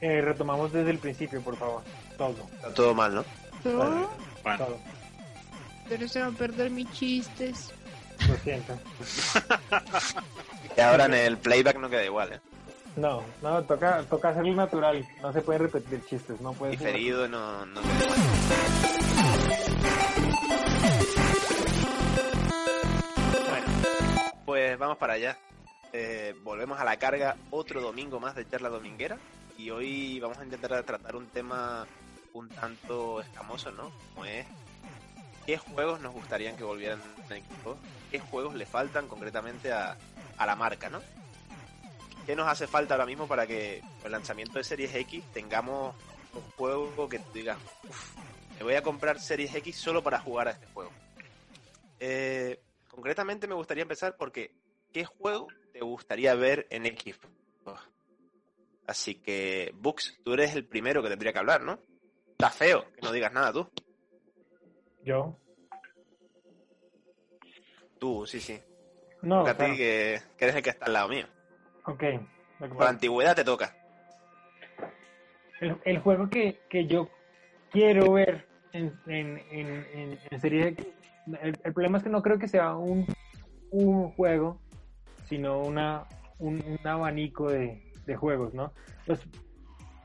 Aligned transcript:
Eh, 0.00 0.20
retomamos 0.20 0.72
desde 0.72 0.90
el 0.90 0.98
principio, 0.98 1.40
por 1.42 1.56
favor. 1.56 1.82
Todo. 2.16 2.36
Está 2.54 2.72
todo 2.74 2.94
mal, 2.94 3.14
¿no? 3.14 3.24
¿No? 3.64 4.08
Bueno, 4.42 4.58
Todo. 4.58 4.78
Pero 5.88 6.06
se 6.08 6.20
van 6.20 6.34
a 6.34 6.38
perder 6.38 6.70
mis 6.70 6.90
chistes. 6.92 7.72
Lo 8.28 8.36
siento. 8.36 8.78
Y 10.76 10.80
ahora 10.80 11.06
en 11.06 11.14
el 11.14 11.38
playback 11.38 11.78
no 11.78 11.88
queda 11.88 12.04
igual, 12.04 12.34
¿eh? 12.34 12.40
No, 12.96 13.22
no, 13.42 13.62
toca, 13.64 14.02
toca 14.04 14.28
hacerlo 14.30 14.54
natural. 14.54 15.06
No 15.22 15.32
se 15.32 15.40
puede 15.40 15.60
repetir 15.60 16.04
chistes, 16.04 16.40
no 16.40 16.52
puede 16.52 16.76
ser. 16.76 16.86
Diferido 16.86 17.28
no, 17.28 17.66
no 17.66 17.80
queda 17.80 18.04
igual. 18.04 18.18
Bueno, 23.48 23.66
pues 24.44 24.78
vamos 24.78 24.98
para 24.98 25.14
allá. 25.14 25.38
Eh, 25.92 26.34
volvemos 26.42 26.78
a 26.78 26.84
la 26.84 26.96
carga 26.98 27.36
otro 27.50 27.80
domingo 27.80 28.20
más 28.20 28.34
de 28.34 28.46
charla 28.48 28.68
dominguera 28.68 29.18
y 29.58 29.70
hoy 29.70 30.20
vamos 30.20 30.38
a 30.38 30.44
intentar 30.44 30.82
tratar 30.84 31.16
un 31.16 31.26
tema 31.26 31.86
un 32.32 32.48
tanto 32.48 33.20
escamoso, 33.20 33.70
¿no? 33.72 33.90
Como 34.14 34.24
es 34.24 34.46
qué 35.44 35.58
juegos 35.58 36.00
nos 36.00 36.12
gustarían 36.12 36.56
que 36.56 36.62
volvieran 36.62 37.00
en 37.28 37.36
equipo, 37.38 37.76
qué 38.10 38.20
juegos 38.20 38.54
le 38.54 38.64
faltan 38.66 39.08
concretamente 39.08 39.72
a, 39.72 39.96
a 40.36 40.46
la 40.46 40.54
marca, 40.54 40.88
¿no? 40.88 41.00
¿Qué 42.24 42.36
nos 42.36 42.46
hace 42.46 42.66
falta 42.66 42.94
ahora 42.94 43.06
mismo 43.06 43.26
para 43.26 43.46
que 43.46 43.82
el 44.04 44.12
lanzamiento 44.12 44.58
de 44.58 44.64
Series 44.64 44.94
X 44.94 45.24
tengamos 45.32 45.96
un 46.34 46.42
juego 46.56 47.08
que 47.08 47.20
digas, 47.34 47.58
"Uf, 47.88 48.16
me 48.58 48.64
voy 48.64 48.74
a 48.74 48.82
comprar 48.82 49.18
Series 49.18 49.54
X 49.56 49.76
solo 49.76 50.02
para 50.02 50.20
jugar 50.20 50.48
a 50.48 50.50
este 50.52 50.66
juego? 50.66 50.92
Eh, 51.98 52.60
concretamente 52.88 53.48
me 53.48 53.54
gustaría 53.54 53.82
empezar 53.82 54.16
porque 54.16 54.52
¿qué 54.92 55.04
juego 55.04 55.48
te 55.72 55.80
gustaría 55.80 56.34
ver 56.34 56.66
en 56.70 56.84
Xbox? 56.84 57.18
Así 58.88 59.16
que, 59.16 59.70
Bux, 59.74 60.18
tú 60.24 60.32
eres 60.32 60.56
el 60.56 60.66
primero 60.66 61.02
que 61.02 61.10
tendría 61.10 61.30
que 61.30 61.38
hablar, 61.38 61.60
¿no? 61.62 61.78
Está 62.30 62.48
feo 62.48 62.86
que 62.94 63.02
no 63.02 63.12
digas 63.12 63.30
nada 63.34 63.52
tú. 63.52 63.68
Yo. 65.04 65.36
Tú, 67.98 68.24
sí, 68.26 68.40
sí. 68.40 68.58
No, 69.20 69.40
Toca 69.40 69.50
a 69.50 69.54
ti 69.54 69.58
claro. 69.58 69.76
que, 69.76 70.18
que 70.38 70.44
eres 70.46 70.56
el 70.56 70.62
que 70.62 70.70
está 70.70 70.86
al 70.86 70.94
lado 70.94 71.08
mío. 71.10 71.26
Ok. 71.84 72.02
Por 72.58 72.86
antigüedad 72.86 73.36
te 73.36 73.44
toca. 73.44 73.76
El, 75.60 75.76
el 75.84 75.98
juego 75.98 76.30
que, 76.30 76.60
que 76.70 76.86
yo 76.86 77.10
quiero 77.70 78.12
ver 78.12 78.48
en, 78.72 78.98
en, 79.06 79.38
en, 79.50 80.18
en, 80.30 80.40
serie 80.40 80.68
X, 80.68 80.86
el, 81.42 81.58
el 81.62 81.72
problema 81.74 81.98
es 81.98 82.04
que 82.04 82.10
no 82.10 82.22
creo 82.22 82.38
que 82.38 82.48
sea 82.48 82.74
un, 82.74 83.06
un 83.70 84.12
juego, 84.12 84.62
sino 85.24 85.60
una, 85.60 86.06
un, 86.38 86.64
un 86.64 86.86
abanico 86.86 87.50
de, 87.50 87.87
de 88.08 88.16
juegos, 88.16 88.54
¿no? 88.54 88.72
Pues, 89.06 89.20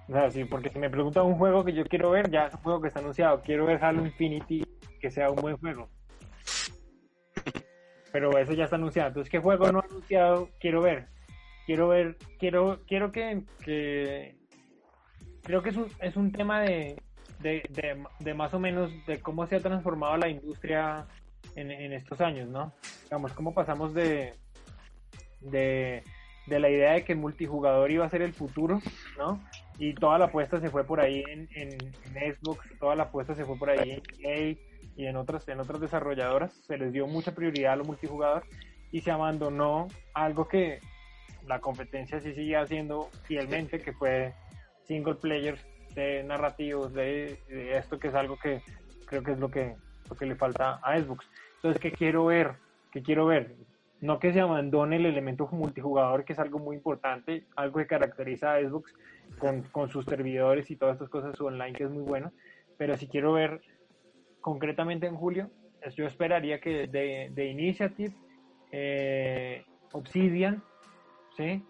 o 0.07 0.11
sea, 0.11 0.29
sí, 0.29 0.43
porque 0.43 0.69
si 0.69 0.77
me 0.77 0.89
preguntan 0.89 1.25
un 1.25 1.37
juego 1.37 1.63
que 1.63 1.73
yo 1.73 1.85
quiero 1.85 2.11
ver, 2.11 2.29
ya 2.29 2.47
es 2.47 2.53
un 2.53 2.59
juego 2.59 2.81
que 2.81 2.89
está 2.89 2.99
anunciado. 2.99 3.41
Quiero 3.41 3.65
ver 3.65 3.83
Halo 3.83 4.05
Infinity, 4.05 4.63
que 4.99 5.09
sea 5.09 5.31
un 5.31 5.37
buen 5.37 5.57
juego. 5.57 5.89
Pero 8.11 8.37
eso 8.37 8.53
ya 8.53 8.65
está 8.65 8.75
anunciado. 8.75 9.07
Entonces, 9.07 9.31
¿qué 9.31 9.39
juego 9.39 9.71
no 9.71 9.79
anunciado 9.79 10.49
quiero 10.59 10.81
ver? 10.81 11.07
Quiero 11.65 11.87
ver, 11.87 12.17
quiero, 12.37 12.81
quiero 12.85 13.13
que, 13.13 13.45
creo 15.43 15.63
que 15.63 15.69
es 15.69 15.77
un, 15.77 15.87
es 16.01 16.17
un 16.17 16.33
tema 16.33 16.61
de, 16.61 17.01
de, 17.39 17.63
de, 17.69 18.03
de 18.19 18.33
más 18.33 18.53
o 18.53 18.59
menos 18.59 18.91
de 19.07 19.21
cómo 19.21 19.47
se 19.47 19.55
ha 19.55 19.61
transformado 19.61 20.17
la 20.17 20.27
industria 20.27 21.07
en, 21.55 21.71
en 21.71 21.93
estos 21.93 22.19
años, 22.19 22.49
¿no? 22.49 22.73
Digamos, 23.05 23.31
cómo 23.31 23.53
pasamos 23.53 23.93
de, 23.93 24.33
de, 25.39 26.03
de 26.45 26.59
la 26.59 26.69
idea 26.69 26.93
de 26.93 27.03
que 27.03 27.13
el 27.13 27.19
multijugador 27.19 27.91
iba 27.91 28.05
a 28.05 28.09
ser 28.09 28.21
el 28.21 28.33
futuro, 28.33 28.81
¿no? 29.17 29.41
Y 29.77 29.93
toda 29.93 30.17
la 30.17 30.25
apuesta 30.25 30.59
se 30.59 30.69
fue 30.69 30.83
por 30.83 30.99
ahí 30.99 31.23
en, 31.29 31.47
en, 31.55 31.77
Xbox, 32.13 32.67
toda 32.79 32.95
la 32.95 33.03
apuesta 33.03 33.33
se 33.33 33.45
fue 33.45 33.57
por 33.57 33.69
ahí 33.69 33.91
en 33.91 34.01
EA 34.23 34.55
y 34.95 35.05
en 35.07 35.15
otras, 35.15 35.47
en 35.47 35.59
otras 35.59 35.79
desarrolladoras, 35.81 36.53
se 36.53 36.77
les 36.77 36.93
dio 36.93 37.07
mucha 37.07 37.33
prioridad 37.33 37.73
a 37.73 37.77
lo 37.77 37.85
multijugador 37.85 38.43
y 38.91 39.01
se 39.01 39.11
abandonó 39.11 39.87
algo 40.13 40.47
que 40.47 40.79
la 41.47 41.59
competencia 41.59 42.19
sí 42.19 42.33
sigue 42.33 42.55
haciendo 42.55 43.09
fielmente, 43.23 43.79
que 43.79 43.93
fue 43.93 44.33
single 44.83 45.15
players, 45.15 45.65
de 45.95 46.23
narrativos, 46.23 46.93
de, 46.93 47.39
de 47.47 47.77
esto 47.77 47.99
que 47.99 48.07
es 48.07 48.15
algo 48.15 48.37
que 48.37 48.61
creo 49.05 49.23
que 49.23 49.31
es 49.33 49.39
lo 49.39 49.49
que, 49.49 49.75
lo 50.09 50.15
que 50.15 50.25
le 50.25 50.35
falta 50.35 50.79
a 50.81 50.99
Xbox. 50.99 51.25
Entonces, 51.55 51.81
¿qué 51.81 51.91
quiero 51.91 52.25
ver? 52.25 52.55
¿Qué 52.91 53.01
quiero 53.01 53.25
ver? 53.25 53.55
No 54.03 54.19
que 54.19 54.33
se 54.33 54.41
abandone 54.41 54.97
el 54.97 55.05
elemento 55.05 55.47
multijugador, 55.53 56.25
que 56.25 56.33
es 56.33 56.39
algo 56.39 56.59
muy 56.59 56.75
importante, 56.75 57.45
algo 57.55 57.79
que 57.79 57.87
caracteriza 57.87 58.53
a 58.53 58.59
Xbox 58.59 58.93
con, 59.39 59.61
con 59.71 59.87
sus 59.87 60.03
servidores 60.03 60.69
y 60.69 60.75
todas 60.75 60.95
estas 60.95 61.07
cosas 61.07 61.39
online, 61.39 61.71
que 61.71 61.85
es 61.85 61.89
muy 61.89 62.03
bueno, 62.03 62.33
pero 62.77 62.97
si 62.97 63.07
quiero 63.07 63.31
ver 63.31 63.61
concretamente 64.41 65.07
en 65.07 65.15
julio, 65.15 65.49
yo 65.95 66.05
esperaría 66.05 66.59
que 66.59 66.85
de, 66.87 67.29
de 67.31 67.45
Initiative, 67.45 68.13
eh, 68.73 69.63
Obsidian, 69.93 70.61
¿sí? 71.37 71.63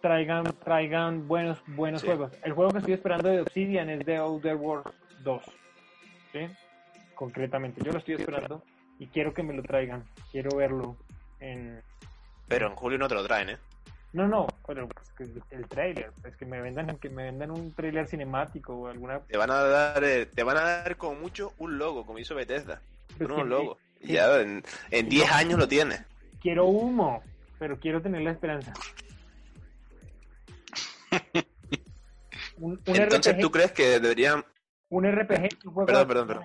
traigan, 0.00 0.44
traigan 0.64 1.28
buenos, 1.28 1.62
buenos 1.66 2.00
Sí. 2.00 2.06
juegos. 2.06 2.32
El 2.44 2.54
juego 2.54 2.70
que 2.70 2.78
estoy 2.78 2.94
esperando 2.94 3.28
de 3.28 3.42
Obsidian 3.42 3.90
es 3.90 4.06
The 4.06 4.16
Outer 4.16 4.56
Worlds 4.56 4.90
2. 5.22 5.42
¿sí? 6.32 6.46
Concretamente, 7.14 7.82
yo 7.84 7.92
lo 7.92 7.98
estoy 7.98 8.14
esperando 8.14 8.62
y 8.98 9.06
quiero 9.08 9.34
que 9.34 9.42
me 9.42 9.52
lo 9.52 9.62
traigan. 9.62 10.04
Quiero 10.32 10.56
verlo 10.56 10.96
en... 11.40 11.82
Pero 12.48 12.68
en 12.68 12.76
julio 12.76 12.98
no 12.98 13.08
te 13.08 13.14
lo 13.14 13.24
traen, 13.24 13.50
¿eh? 13.50 13.58
No, 14.14 14.28
no, 14.28 14.46
pero 14.64 14.88
pues, 14.88 15.10
que 15.12 15.24
el 15.56 15.66
trailer, 15.66 16.12
es 16.24 16.36
que 16.36 16.46
me 16.46 16.60
vendan, 16.60 16.96
que 16.98 17.08
me 17.10 17.24
vendan 17.24 17.50
un 17.50 17.72
trailer 17.74 18.06
cinemático 18.06 18.72
o 18.72 18.86
alguna... 18.86 19.18
Te 19.20 19.36
van 19.36 19.50
a 19.50 19.64
dar, 19.64 20.04
eh, 20.04 20.26
te 20.26 20.44
van 20.44 20.56
a 20.56 20.62
dar 20.62 20.96
como 20.96 21.18
mucho 21.20 21.52
un 21.58 21.78
logo, 21.78 22.06
como 22.06 22.20
hizo 22.20 22.36
Bethesda. 22.36 22.80
pues. 23.18 23.76
Y 24.00 24.06
sí. 24.06 24.12
ya 24.12 24.40
en 24.40 24.62
en 24.90 25.08
10 25.08 25.32
años 25.32 25.58
lo 25.58 25.66
tienes. 25.66 26.04
Quiero 26.40 26.66
humo, 26.66 27.24
pero 27.58 27.80
quiero 27.80 28.00
tener 28.02 28.22
la 28.22 28.30
esperanza. 28.30 28.72
Un, 32.58 32.72
un 32.72 32.80
Entonces, 32.86 33.34
RPG 33.34 33.40
¿tú 33.40 33.50
crees 33.50 33.72
que 33.72 33.98
deberían 33.98 34.44
Un 34.90 35.10
RPG 35.10 35.44
es 35.44 35.64
un 35.64 35.86
Perdón, 35.86 36.06
perdón, 36.06 36.28
perdón. 36.28 36.44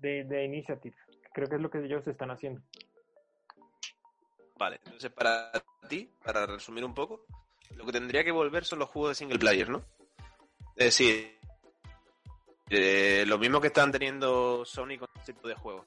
De, 0.00 0.24
de 0.24 0.44
Initiative. 0.44 0.96
Creo 1.34 1.48
que 1.48 1.56
es 1.56 1.60
lo 1.60 1.70
que 1.70 1.84
ellos 1.84 2.06
están 2.06 2.30
haciendo. 2.30 2.62
Vale, 4.58 4.80
entonces 4.84 5.10
para 5.10 5.50
ti, 5.88 6.10
para 6.24 6.46
resumir 6.46 6.84
un 6.84 6.94
poco, 6.94 7.24
lo 7.76 7.84
que 7.84 7.92
tendría 7.92 8.22
que 8.24 8.30
volver 8.30 8.64
son 8.64 8.78
los 8.78 8.88
juegos 8.88 9.10
de 9.10 9.14
single 9.16 9.38
player, 9.38 9.68
¿no? 9.68 9.82
Es 10.76 10.86
decir, 10.86 11.38
eh, 12.70 13.24
lo 13.26 13.38
mismo 13.38 13.60
que 13.60 13.68
están 13.68 13.92
teniendo 13.92 14.64
Sony 14.64 14.98
con 14.98 15.08
este 15.16 15.32
tipo 15.32 15.48
de 15.48 15.54
juegos. 15.54 15.86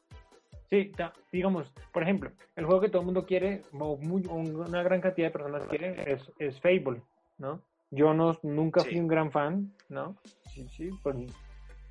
Sí, 0.70 0.92
digamos, 1.32 1.72
por 1.94 2.04
ejemplo, 2.04 2.32
el 2.58 2.66
juego 2.66 2.82
que 2.82 2.90
todo 2.90 3.02
el 3.02 3.06
mundo 3.06 3.26
quiere, 3.26 3.64
o 3.72 3.96
muy- 3.98 4.24
una 4.28 4.84
gran 4.84 5.00
cantidad 5.00 5.28
de 5.28 5.32
personas 5.32 5.66
quieren, 5.68 5.98
es, 6.06 6.30
es 6.40 6.60
Fable, 6.60 7.02
¿no? 7.38 7.62
Yo 7.90 8.14
no, 8.14 8.38
nunca 8.44 8.82
Sí. 8.82 8.90
fui 8.90 9.00
un 9.00 9.08
gran 9.08 9.32
fan, 9.32 9.74
¿no? 9.88 10.18
Sí, 10.54 10.68
sí, 10.68 10.90
pues, 11.02 11.16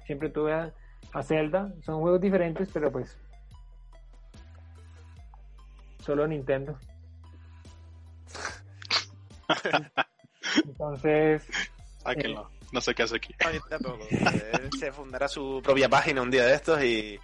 siempre 0.04 0.28
tuve 0.28 0.52
a, 0.52 0.74
a 1.14 1.22
Zelda. 1.22 1.72
Son 1.80 2.00
juegos 2.00 2.20
diferentes, 2.20 2.68
pero 2.70 2.92
pues... 2.92 3.18
Solo 6.06 6.26
Nintendo. 6.28 6.78
Entonces, 10.64 11.42
Sáquenlo. 12.02 12.50
No 12.72 12.80
sé 12.80 12.94
qué 12.94 13.02
hace 13.04 13.16
aquí. 13.16 13.34
Yo. 13.80 13.98
Él 14.10 14.70
se 14.78 14.92
fundará 14.92 15.28
su 15.28 15.60
propia 15.62 15.88
página 15.88 16.22
un 16.22 16.30
día 16.30 16.44
de 16.44 16.54
estos 16.54 16.82
y 16.82 17.18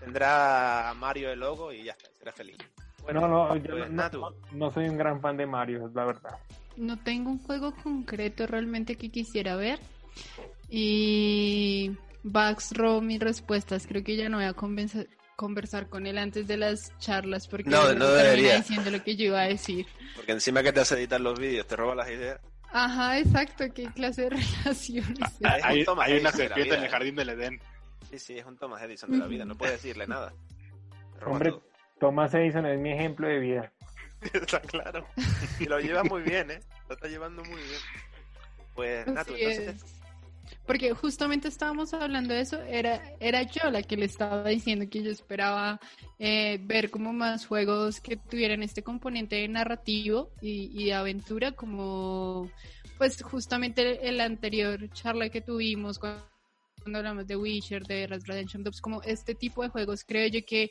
tendrá 0.00 0.90
a 0.90 0.94
Mario 0.94 1.30
el 1.30 1.40
logo 1.40 1.72
y 1.72 1.84
ya 1.84 1.92
está, 1.92 2.08
será 2.18 2.32
feliz. 2.32 2.56
bueno, 3.02 3.26
no, 3.28 3.56
yo 3.56 3.76
Pues, 3.76 3.90
no- 3.90 3.96
Natu. 3.96 4.20
no- 4.20 4.34
no 4.52 4.70
soy 4.70 4.88
un 4.88 4.96
gran 4.98 5.20
fan 5.20 5.36
de 5.36 5.46
Mario, 5.46 5.86
es 5.86 5.94
la 5.94 6.04
verdad. 6.06 6.38
No 6.76 6.98
tengo 6.98 7.30
un 7.30 7.38
juego 7.38 7.74
concreto 7.82 8.46
realmente 8.46 8.96
que 8.96 9.10
quisiera 9.10 9.56
ver. 9.56 9.80
Y 10.68 11.96
Baxro 12.22 13.00
mis 13.00 13.20
respuestas. 13.20 13.86
Creo 13.86 14.02
que 14.02 14.16
ya 14.16 14.28
no 14.28 14.38
voy 14.38 14.46
a 14.46 14.52
convencer- 14.54 15.08
conversar 15.36 15.88
con 15.88 16.06
él 16.06 16.18
antes 16.18 16.46
de 16.48 16.56
las 16.56 16.96
charlas 16.98 17.46
porque 17.46 17.70
No, 17.70 17.92
no 17.94 18.08
debería. 18.08 18.56
diciendo 18.56 18.90
lo 18.90 19.02
que 19.04 19.16
yo 19.16 19.26
iba 19.26 19.42
a 19.42 19.48
decir. 19.48 19.86
Porque 20.16 20.32
encima 20.32 20.62
que 20.62 20.72
te 20.72 20.80
hace 20.80 20.94
editar 20.96 21.20
los 21.20 21.38
vídeos, 21.38 21.66
te 21.66 21.76
roba 21.76 21.94
las 21.94 22.08
ideas. 22.08 22.40
Ajá, 22.72 23.18
exacto. 23.18 23.64
¿Qué 23.74 23.84
clase 23.92 24.22
de 24.22 24.30
relaciones? 24.64 25.18
es? 25.20 25.44
Ah, 25.44 25.58
Hay, 25.62 25.84
hay 26.02 26.18
una 26.20 26.32
serpiente 26.32 26.74
en 26.74 26.82
el 26.82 26.88
jardín 26.88 27.14
del 27.14 27.28
Edén. 27.30 27.60
Sí, 28.10 28.18
sí, 28.18 28.38
es 28.38 28.44
un 28.44 28.56
Thomas 28.56 28.82
Edison 28.82 29.10
de 29.10 29.18
la 29.18 29.26
vida, 29.26 29.44
no 29.44 29.56
puedes 29.56 29.80
decirle 29.82 30.06
nada. 30.06 30.32
Hombre, 31.24 31.50
todo. 31.50 31.64
Thomas 32.00 32.34
Edison 32.34 32.66
es 32.66 32.78
mi 32.78 32.92
ejemplo 32.92 33.26
de 33.28 33.38
vida. 33.38 33.72
Está 34.32 34.60
claro. 34.60 35.06
Y 35.60 35.64
lo 35.66 35.78
lleva 35.80 36.02
muy 36.04 36.22
bien, 36.22 36.50
¿eh? 36.50 36.60
Lo 36.88 36.94
está 36.94 37.06
llevando 37.08 37.42
muy 37.44 37.60
bien. 37.60 37.80
Pues, 38.74 39.06
Natu, 39.06 39.32
Así 39.34 39.42
entonces... 39.44 39.82
es. 39.82 39.95
Porque 40.66 40.92
justamente 40.92 41.48
estábamos 41.48 41.94
hablando 41.94 42.34
de 42.34 42.40
eso, 42.40 42.60
era, 42.62 43.00
era 43.20 43.42
yo 43.42 43.70
la 43.70 43.82
que 43.82 43.96
le 43.96 44.06
estaba 44.06 44.48
diciendo 44.48 44.86
que 44.90 45.02
yo 45.02 45.10
esperaba 45.10 45.80
eh, 46.18 46.58
ver 46.62 46.90
como 46.90 47.12
más 47.12 47.46
juegos 47.46 48.00
que 48.00 48.16
tuvieran 48.16 48.62
este 48.62 48.82
componente 48.82 49.46
narrativo 49.48 50.30
y, 50.40 50.70
y 50.74 50.86
de 50.86 50.94
aventura, 50.94 51.52
como 51.52 52.50
pues 52.98 53.22
justamente 53.22 54.08
el 54.08 54.20
anterior 54.20 54.90
charla 54.92 55.28
que 55.28 55.40
tuvimos 55.40 55.98
cuando 55.98 56.24
hablamos 56.94 57.26
de 57.26 57.36
Witcher, 57.36 57.84
de 57.84 58.06
Red 58.06 58.22
Redemption 58.24 58.64
2, 58.64 58.80
como 58.80 59.02
este 59.02 59.34
tipo 59.34 59.62
de 59.62 59.68
juegos 59.68 60.04
creo 60.04 60.28
yo 60.28 60.44
que 60.44 60.70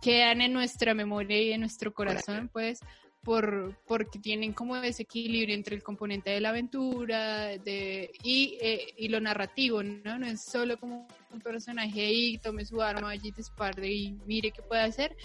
quedan 0.00 0.40
en 0.40 0.52
nuestra 0.52 0.94
memoria 0.94 1.40
y 1.40 1.52
en 1.52 1.60
nuestro 1.60 1.92
corazón, 1.92 2.50
pues, 2.52 2.80
por, 3.26 3.76
porque 3.88 4.20
tienen 4.20 4.52
como 4.52 4.76
ese 4.76 5.02
equilibrio 5.02 5.52
entre 5.52 5.74
el 5.74 5.82
componente 5.82 6.30
de 6.30 6.40
la 6.40 6.50
aventura 6.50 7.54
y, 7.54 8.56
eh, 8.62 8.94
y 8.96 9.08
lo 9.08 9.20
narrativo, 9.20 9.82
¿no? 9.82 10.16
No 10.16 10.26
es 10.26 10.42
solo 10.42 10.78
como 10.78 11.08
un 11.32 11.40
personaje 11.40 12.02
ahí, 12.02 12.38
tome 12.38 12.64
su 12.64 12.80
arma, 12.80 13.10
allí 13.10 13.32
dispare 13.32 13.92
y 13.92 14.12
mire 14.26 14.52
qué 14.52 14.62
puede 14.62 14.82
hacer, 14.82 15.16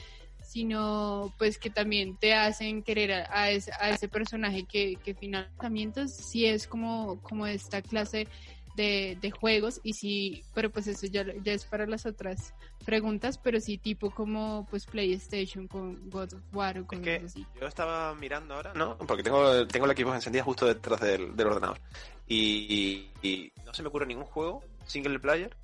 sino 0.41 1.31
pues 1.37 1.59
que 1.59 1.69
también 1.69 2.17
te 2.17 2.33
hacen 2.33 2.81
querer 2.81 3.13
a, 3.13 3.27
a 3.29 3.51
ese, 3.51 3.71
a 3.79 3.91
ese 3.91 4.07
personaje 4.07 4.63
que, 4.63 4.95
que 4.95 5.13
finalmente 5.13 6.07
sí 6.07 6.47
es 6.47 6.65
como, 6.65 7.21
como 7.21 7.45
esta 7.45 7.83
clase 7.83 8.27
de, 8.75 9.17
de 9.21 9.31
juegos 9.31 9.79
y 9.83 9.93
sí, 9.93 10.43
pero 10.53 10.69
pues 10.69 10.87
eso 10.87 11.07
ya, 11.07 11.25
ya 11.43 11.53
es 11.53 11.65
para 11.65 11.85
las 11.85 12.05
otras 12.05 12.53
preguntas, 12.85 13.37
pero 13.37 13.59
sí 13.59 13.77
tipo 13.77 14.11
como 14.11 14.67
pues 14.69 14.85
PlayStation 14.85 15.67
con 15.67 16.09
God 16.09 16.33
of 16.33 16.41
War 16.53 16.77
o 16.77 16.81
Es 16.81 16.87
con 16.87 17.01
que 17.01 17.25
yo 17.59 17.67
estaba 17.67 18.13
mirando 18.15 18.55
ahora, 18.55 18.73
¿no? 18.73 18.97
Porque 18.97 19.23
tengo, 19.23 19.67
tengo 19.67 19.85
el 19.85 19.91
equipo 19.91 20.13
encendido 20.13 20.45
justo 20.45 20.65
detrás 20.65 20.99
del, 21.01 21.35
del 21.35 21.47
ordenador. 21.47 21.79
Y, 22.27 23.09
y 23.21 23.51
no 23.65 23.73
se 23.73 23.81
me 23.81 23.89
ocurre 23.89 24.05
ningún 24.05 24.25
juego 24.25 24.63
single 24.85 25.19
player, 25.19 25.55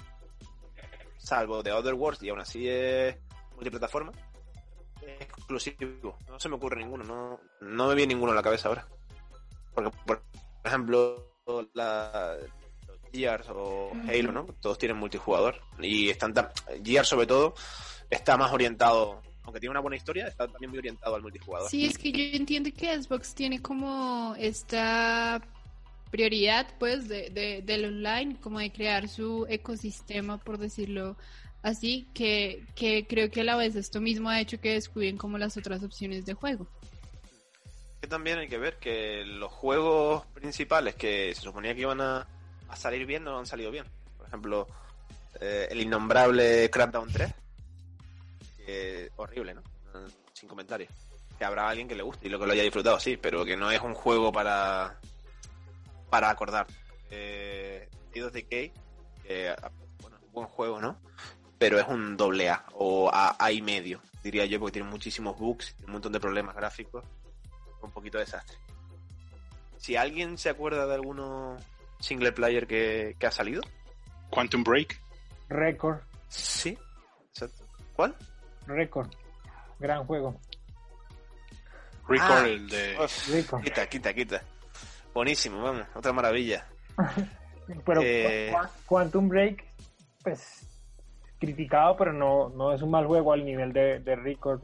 salvo 1.17 1.63
The 1.63 1.71
Other 1.71 1.93
Worlds, 1.93 2.23
y 2.23 2.29
aún 2.29 2.39
así 2.39 2.67
es 2.67 3.15
multiplataforma, 3.55 4.11
exclusivo. 5.19 6.17
No 6.27 6.39
se 6.39 6.49
me 6.49 6.55
ocurre 6.55 6.77
ninguno, 6.77 7.03
no, 7.03 7.39
no 7.61 7.87
me 7.87 7.95
viene 7.95 8.13
ninguno 8.13 8.31
a 8.31 8.35
la 8.35 8.43
cabeza 8.43 8.69
ahora. 8.69 8.87
Porque, 9.73 9.91
por 10.05 10.21
ejemplo, 10.63 11.27
la, 11.73 12.37
Gears 13.13 13.47
o 13.49 13.91
Halo, 14.07 14.31
¿no? 14.31 14.45
Todos 14.61 14.77
tienen 14.77 14.97
multijugador. 14.97 15.61
Y 15.79 16.09
están 16.09 16.33
Gears, 16.83 17.07
sobre 17.07 17.27
todo, 17.27 17.53
está 18.09 18.37
más 18.37 18.51
orientado, 18.51 19.21
aunque 19.43 19.59
tiene 19.59 19.71
una 19.71 19.79
buena 19.79 19.97
historia, 19.97 20.27
está 20.27 20.47
también 20.47 20.69
muy 20.69 20.79
orientado 20.79 21.15
al 21.15 21.21
multijugador. 21.21 21.69
Sí, 21.69 21.85
es 21.85 21.97
que 21.97 22.11
yo 22.11 22.23
entiendo 22.37 22.69
que 22.75 23.01
Xbox 23.01 23.33
tiene 23.35 23.61
como 23.61 24.35
esta 24.37 25.41
prioridad, 26.11 26.67
pues, 26.79 27.07
de, 27.09 27.29
de- 27.29 27.61
del 27.63 27.85
online, 27.85 28.37
como 28.39 28.59
de 28.59 28.71
crear 28.71 29.07
su 29.09 29.45
ecosistema, 29.49 30.37
por 30.37 30.57
decirlo 30.57 31.17
así, 31.63 32.07
que, 32.13 32.63
que 32.75 33.05
creo 33.07 33.29
que 33.29 33.41
a 33.41 33.43
la 33.43 33.57
vez 33.57 33.75
esto 33.75 33.99
mismo 33.99 34.29
ha 34.29 34.39
hecho 34.39 34.59
que 34.61 34.73
descubren 34.73 35.17
como 35.17 35.37
las 35.37 35.57
otras 35.57 35.83
opciones 35.83 36.25
de 36.25 36.33
juego. 36.33 36.65
que 37.99 38.07
también 38.07 38.37
hay 38.37 38.47
que 38.47 38.57
ver 38.57 38.77
que 38.77 39.25
los 39.25 39.51
juegos 39.51 40.25
principales 40.27 40.95
que 40.95 41.33
se 41.35 41.41
suponía 41.41 41.73
que 41.75 41.81
iban 41.81 41.99
a, 41.99 42.25
a 42.69 42.75
salir 42.75 43.05
bien 43.05 43.23
no 43.23 43.39
han 43.39 43.45
salido 43.45 43.71
bien. 43.71 43.85
Por 44.17 44.27
ejemplo, 44.27 44.67
eh, 45.39 45.67
el 45.69 45.81
innombrable 45.81 46.69
Crackdown 46.69 47.11
3. 47.11 47.33
Que 48.65 49.11
horrible, 49.15 49.53
¿no? 49.53 49.61
Sin 50.33 50.49
comentarios. 50.49 50.91
Que 51.37 51.45
habrá 51.45 51.69
alguien 51.69 51.87
que 51.87 51.95
le 51.95 52.03
guste 52.03 52.27
y 52.27 52.29
lo 52.29 52.39
que 52.39 52.45
lo 52.45 52.53
haya 52.53 52.63
disfrutado, 52.63 52.99
sí, 52.99 53.17
pero 53.17 53.45
que 53.45 53.55
no 53.55 53.71
es 53.71 53.81
un 53.81 53.93
juego 53.93 54.31
para 54.31 54.99
para 56.09 56.29
acordar. 56.29 56.67
Eh, 57.11 57.89
Decay, 58.13 58.71
que 59.23 59.55
bueno, 60.01 60.17
es 60.17 60.23
un 60.23 60.31
buen 60.31 60.47
juego, 60.47 60.81
¿no? 60.81 60.97
Pero 61.59 61.79
es 61.79 61.87
un 61.87 62.17
doble 62.17 62.49
A 62.49 62.65
o 62.73 63.11
A, 63.13 63.51
y 63.51 63.61
medio, 63.61 64.01
diría 64.23 64.45
yo, 64.45 64.59
porque 64.59 64.73
tiene 64.73 64.89
muchísimos 64.89 65.37
bugs, 65.37 65.75
un 65.85 65.91
montón 65.93 66.11
de 66.11 66.19
problemas 66.19 66.55
gráficos 66.55 67.03
un 67.81 67.91
poquito 67.91 68.17
de 68.17 68.25
desastre. 68.25 68.57
Si 69.77 69.95
alguien 69.95 70.37
se 70.37 70.49
acuerda 70.49 70.87
de 70.87 70.95
alguno 70.95 71.57
single 71.99 72.31
player 72.31 72.67
que, 72.67 73.15
que 73.19 73.27
ha 73.27 73.31
salido, 73.31 73.61
Quantum 74.29 74.63
Break. 74.63 74.99
Record, 75.49 75.99
sí, 76.27 76.77
exacto. 77.29 77.63
¿Cuál? 77.93 78.15
Record. 78.67 79.09
Gran 79.79 80.03
juego. 80.05 80.39
Record, 82.07 82.31
Ah, 82.31 82.47
el 82.47 82.69
de. 82.69 82.97
Uf, 83.03 83.29
Record. 83.29 83.63
quita, 83.63 83.87
quita, 83.87 84.13
quita. 84.13 84.43
Buenísimo, 85.13 85.61
vamos, 85.61 85.87
otra 85.95 86.13
maravilla. 86.13 86.65
Pero 87.85 88.01
Eh. 88.03 88.51
Qu- 88.53 88.69
Quantum 88.85 89.27
Break, 89.27 89.63
pues 90.23 90.63
criticado, 91.39 91.95
pero 91.97 92.13
no, 92.13 92.49
no 92.49 92.73
es 92.73 92.81
un 92.81 92.89
mal 92.89 93.05
juego 93.05 93.31
al 93.33 93.45
nivel 93.45 93.71
de, 93.73 93.99
de 93.99 94.15
Record. 94.15 94.61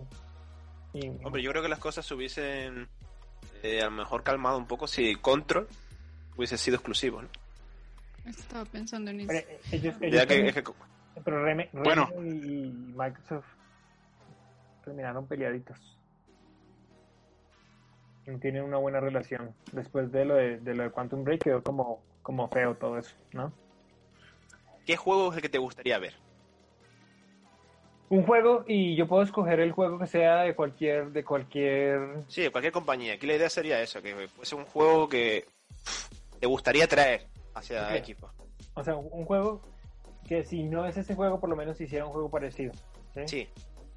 Y, 0.93 1.07
Hombre, 1.23 1.41
yo 1.43 1.51
creo 1.51 1.61
que 1.61 1.69
las 1.69 1.79
cosas 1.79 2.05
se 2.05 2.13
hubiesen 2.15 2.87
eh, 3.61 3.81
a 3.81 3.85
lo 3.85 3.91
mejor 3.91 4.23
calmado 4.23 4.57
un 4.57 4.65
poco 4.67 4.87
si 4.87 5.15
Control 5.17 5.67
hubiese 6.35 6.57
sido 6.57 6.75
exclusivo, 6.75 7.21
¿no? 7.21 7.29
Estaba 8.29 8.65
pensando 8.65 9.11
en 9.11 9.27
pero 9.27 9.39
eso. 9.39 9.47
ellos, 9.71 9.95
ellos 10.01 10.13
Ya 10.13 10.21
que, 10.21 10.35
también- 10.35 10.47
es 10.47 10.55
que- 10.55 10.73
pero 11.23 11.45
Reme- 11.45 11.69
Bueno. 11.73 12.09
Y 12.17 12.71
Microsoft 12.95 13.45
terminaron 14.83 15.27
peleaditos. 15.27 15.77
No 18.25 18.39
tienen 18.39 18.63
una 18.63 18.77
buena 18.77 18.99
relación. 19.01 19.53
Después 19.73 20.11
de 20.11 20.25
lo 20.25 20.35
de, 20.35 20.59
de 20.59 20.73
lo 20.75 20.83
de 20.83 20.89
Quantum 20.91 21.23
Break 21.23 21.43
quedó 21.43 21.61
como, 21.61 22.01
como 22.21 22.47
feo 22.49 22.75
todo 22.75 22.97
eso, 22.97 23.15
¿no? 23.33 23.51
¿qué 24.85 24.97
juego 24.97 25.29
es 25.31 25.37
el 25.37 25.41
que 25.41 25.47
te 25.49 25.57
gustaría 25.59 25.97
ver? 25.97 26.13
Un 28.09 28.23
juego 28.25 28.63
y 28.67 28.95
yo 28.97 29.07
puedo 29.07 29.23
escoger 29.23 29.59
el 29.61 29.71
juego 29.71 29.97
que 29.97 30.07
sea 30.07 30.41
de 30.41 30.55
cualquier, 30.55 31.11
de 31.11 31.23
cualquier 31.23 32.23
Sí, 32.27 32.41
de 32.43 32.51
cualquier 32.51 32.73
compañía. 32.73 33.13
Aquí 33.13 33.25
la 33.25 33.35
idea 33.35 33.49
sería 33.49 33.81
eso, 33.81 34.01
que 34.01 34.27
fuese 34.27 34.55
un 34.55 34.65
juego 34.65 35.07
que 35.09 35.45
te 36.43 36.47
gustaría 36.47 36.85
traer 36.89 37.25
hacia 37.53 37.87
Ok. 37.87 37.95
equipo. 37.95 38.29
O 38.73 38.83
sea, 38.83 38.97
un 38.97 39.23
juego 39.23 39.61
que 40.27 40.43
si 40.43 40.63
no 40.63 40.85
es 40.85 40.97
ese 40.97 41.15
juego, 41.15 41.39
por 41.39 41.49
lo 41.49 41.55
menos 41.55 41.79
hiciera 41.79 42.05
un 42.05 42.11
juego 42.11 42.29
parecido. 42.29 42.73
¿sí? 43.13 43.21
Sí, 43.27 43.49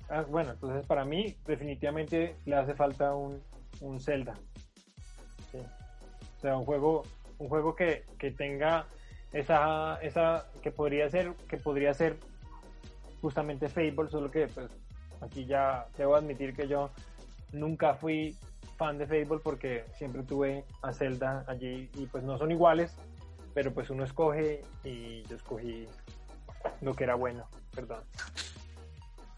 Ah, 0.08 0.22
bueno, 0.28 0.52
entonces 0.52 0.87
para 0.87 1.04
mí 1.04 1.34
definitivamente 1.44 2.37
le 2.44 2.54
hace 2.54 2.76
falta 2.76 3.16
un, 3.16 3.43
un 3.81 3.98
Zelda. 4.00 4.34
Sí. 5.50 5.58
O 5.58 6.40
sea, 6.40 6.56
un 6.56 6.64
juego, 6.64 7.02
un 7.38 7.48
juego 7.48 7.75
que, 7.75 8.04
que 8.16 8.31
tenga 8.31 8.87
esa, 9.32 9.98
esa, 10.00 10.46
que 10.62 10.70
podría 10.70 11.10
ser, 11.10 11.32
que 11.48 11.56
podría 11.56 11.94
ser 11.94 12.16
justamente 13.20 13.69
Fable, 13.69 14.08
solo 14.08 14.31
que 14.31 14.46
pues 14.46 14.69
aquí 15.20 15.46
ya 15.46 15.88
debo 15.98 16.14
admitir 16.14 16.54
que 16.54 16.69
yo 16.69 16.93
nunca 17.50 17.94
fui 17.94 18.37
fan 18.76 18.99
de 18.99 19.06
Fable 19.06 19.40
porque 19.43 19.84
siempre 19.96 20.22
tuve 20.22 20.65
a 20.82 20.93
Zelda 20.93 21.44
allí 21.48 21.91
y 21.94 22.06
pues 22.06 22.24
no 22.24 22.39
son 22.39 22.50
iguales, 22.50 22.94
pero 23.55 23.72
pues 23.72 23.91
uno 23.91 24.05
escoge 24.05 24.62
y 24.84 25.22
yo 25.24 25.36
escogí 25.36 25.86
lo 26.81 26.94
que 26.94 27.05
era 27.05 27.15
bueno, 27.15 27.48
perdón. 27.74 28.03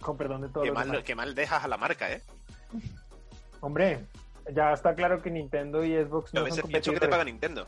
Con 0.01 0.17
perdón 0.17 0.43
de 0.43 0.49
todo 0.49 0.63
que 0.63 0.71
lo 0.71 1.17
mal, 1.17 1.35
dejas 1.35 1.65
a 1.65 1.69
la 1.69 1.77
marca, 1.77 2.11
¿eh? 2.13 2.23
Hombre, 3.61 4.07
ya 4.55 4.73
está 4.73 4.95
claro 4.95 5.21
que 5.21 5.31
Nintendo 5.31 5.85
y 5.85 5.93
Xbox 5.95 6.35
a 6.35 6.39
no 6.39 6.41
son 6.41 6.45
veces 6.51 6.65
pienso 6.67 6.93
que 6.93 7.01
te 7.01 7.09
paga 7.09 7.25
Nintendo. 7.25 7.67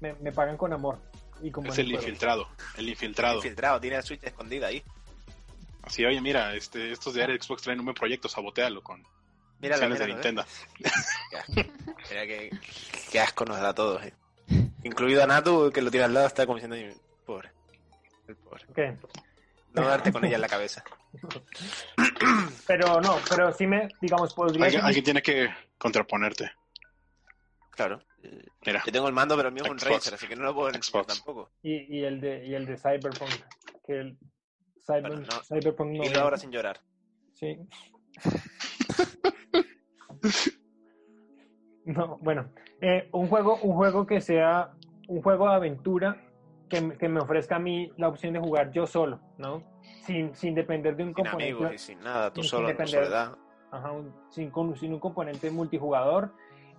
Me, 0.00 0.14
me 0.14 0.32
pagan 0.32 0.56
con 0.56 0.72
amor. 0.72 0.98
Y 1.42 1.50
con 1.50 1.66
Es 1.66 1.78
el 1.78 1.86
juegos. 1.86 2.04
infiltrado. 2.04 2.48
El 2.76 2.88
infiltrado. 2.88 3.36
Infiltrado, 3.36 3.80
tiene 3.80 3.96
la 3.96 4.02
Switch 4.02 4.22
escondida 4.24 4.68
ahí. 4.68 4.82
Así, 5.82 6.04
oye, 6.04 6.20
mira, 6.20 6.54
este, 6.54 6.92
estos 6.92 7.14
de 7.14 7.24
Xbox 7.40 7.62
traen 7.62 7.78
un 7.78 7.86
buen 7.86 7.94
proyecto, 7.94 8.28
sabotealo 8.28 8.82
con 8.82 9.04
Míralo, 9.60 9.94
de 9.94 10.04
¿eh? 10.04 10.06
Nintendo. 10.08 10.44
Mira 12.10 12.26
que, 12.26 12.50
asco 13.20 13.44
nos 13.44 13.60
da 13.60 13.70
a 13.70 13.74
todos, 13.74 14.04
eh. 14.04 14.14
Incluido 14.84 15.22
a 15.22 15.26
Natu, 15.26 15.70
que 15.72 15.82
lo 15.82 15.90
tiene 15.90 16.04
al 16.04 16.14
lado, 16.14 16.26
está 16.26 16.46
como 16.46 16.56
diciendo, 16.56 16.76
"Ay, 16.76 16.94
pobre. 17.26 17.50
El 18.28 18.36
pobre. 18.36 18.64
¿Qué? 18.74 18.96
No 19.74 19.82
darte 19.86 20.12
con 20.12 20.24
ella 20.24 20.36
en 20.36 20.40
la 20.40 20.48
cabeza. 20.48 20.82
Pero 22.66 23.00
no, 23.00 23.16
pero 23.28 23.50
sí 23.52 23.66
me, 23.66 23.88
digamos, 24.00 24.34
podría 24.34 24.64
Alguien, 24.64 24.80
ser- 24.80 24.86
alguien 24.86 25.04
tiene 25.04 25.22
que 25.22 25.48
contraponerte. 25.78 26.50
Claro. 27.70 28.02
Mira, 28.66 28.82
Yo 28.84 28.92
tengo 28.92 29.06
el 29.08 29.14
mando, 29.14 29.36
pero 29.36 29.48
el 29.48 29.54
mío 29.54 29.64
es 29.64 29.70
un. 29.70 29.78
Razer, 29.78 30.14
así 30.14 30.26
que 30.26 30.36
no 30.36 30.42
lo 30.44 30.54
puedo 30.54 30.70
Xbox. 30.70 31.06
tampoco. 31.06 31.50
y, 31.62 31.98
y 31.98 32.04
el 32.04 32.20
de 32.20 32.44
y 32.46 32.54
el 32.54 32.66
de 32.66 32.76
Cyberpunk, 32.76 33.30
que 33.86 33.92
el 34.00 34.18
Cyber- 34.86 35.00
Bueno, 35.02 35.20
no. 35.20 35.42
Cyberpunk 35.44 35.90
no. 35.96 36.02
Dilo 36.02 36.20
ahora 36.20 36.36
sin 36.36 36.50
llorar. 36.50 36.80
Sí. 37.34 37.56
no, 41.84 42.18
bueno, 42.18 42.50
eh, 42.80 43.08
un 43.12 43.28
juego, 43.28 43.56
un 43.62 43.74
juego 43.74 44.06
que 44.06 44.20
sea 44.20 44.70
un 45.08 45.22
juego 45.22 45.48
de 45.48 45.54
aventura 45.54 46.22
que, 46.68 46.80
me- 46.80 46.96
que 46.98 47.08
me 47.08 47.20
ofrezca 47.20 47.56
a 47.56 47.58
mí 47.58 47.90
la 47.96 48.08
opción 48.08 48.34
de 48.34 48.40
jugar 48.40 48.70
yo 48.72 48.86
solo, 48.86 49.20
¿no? 49.38 49.62
Sin, 50.04 50.34
sin 50.34 50.54
depender 50.54 50.96
de 50.96 51.02
un 51.04 51.08
Sin 51.10 51.14
componente. 51.14 51.52
amigos 51.52 51.74
y 51.74 51.78
sin 51.78 52.00
nada, 52.00 52.30
tú 52.30 52.42
sin 52.42 52.50
solo 52.50 52.68
soledad. 52.86 53.38
Ajá, 53.70 53.92
un- 53.92 54.14
sin, 54.30 54.52
un 54.54 55.00
componente 55.00 55.50
multijugador 55.50 56.32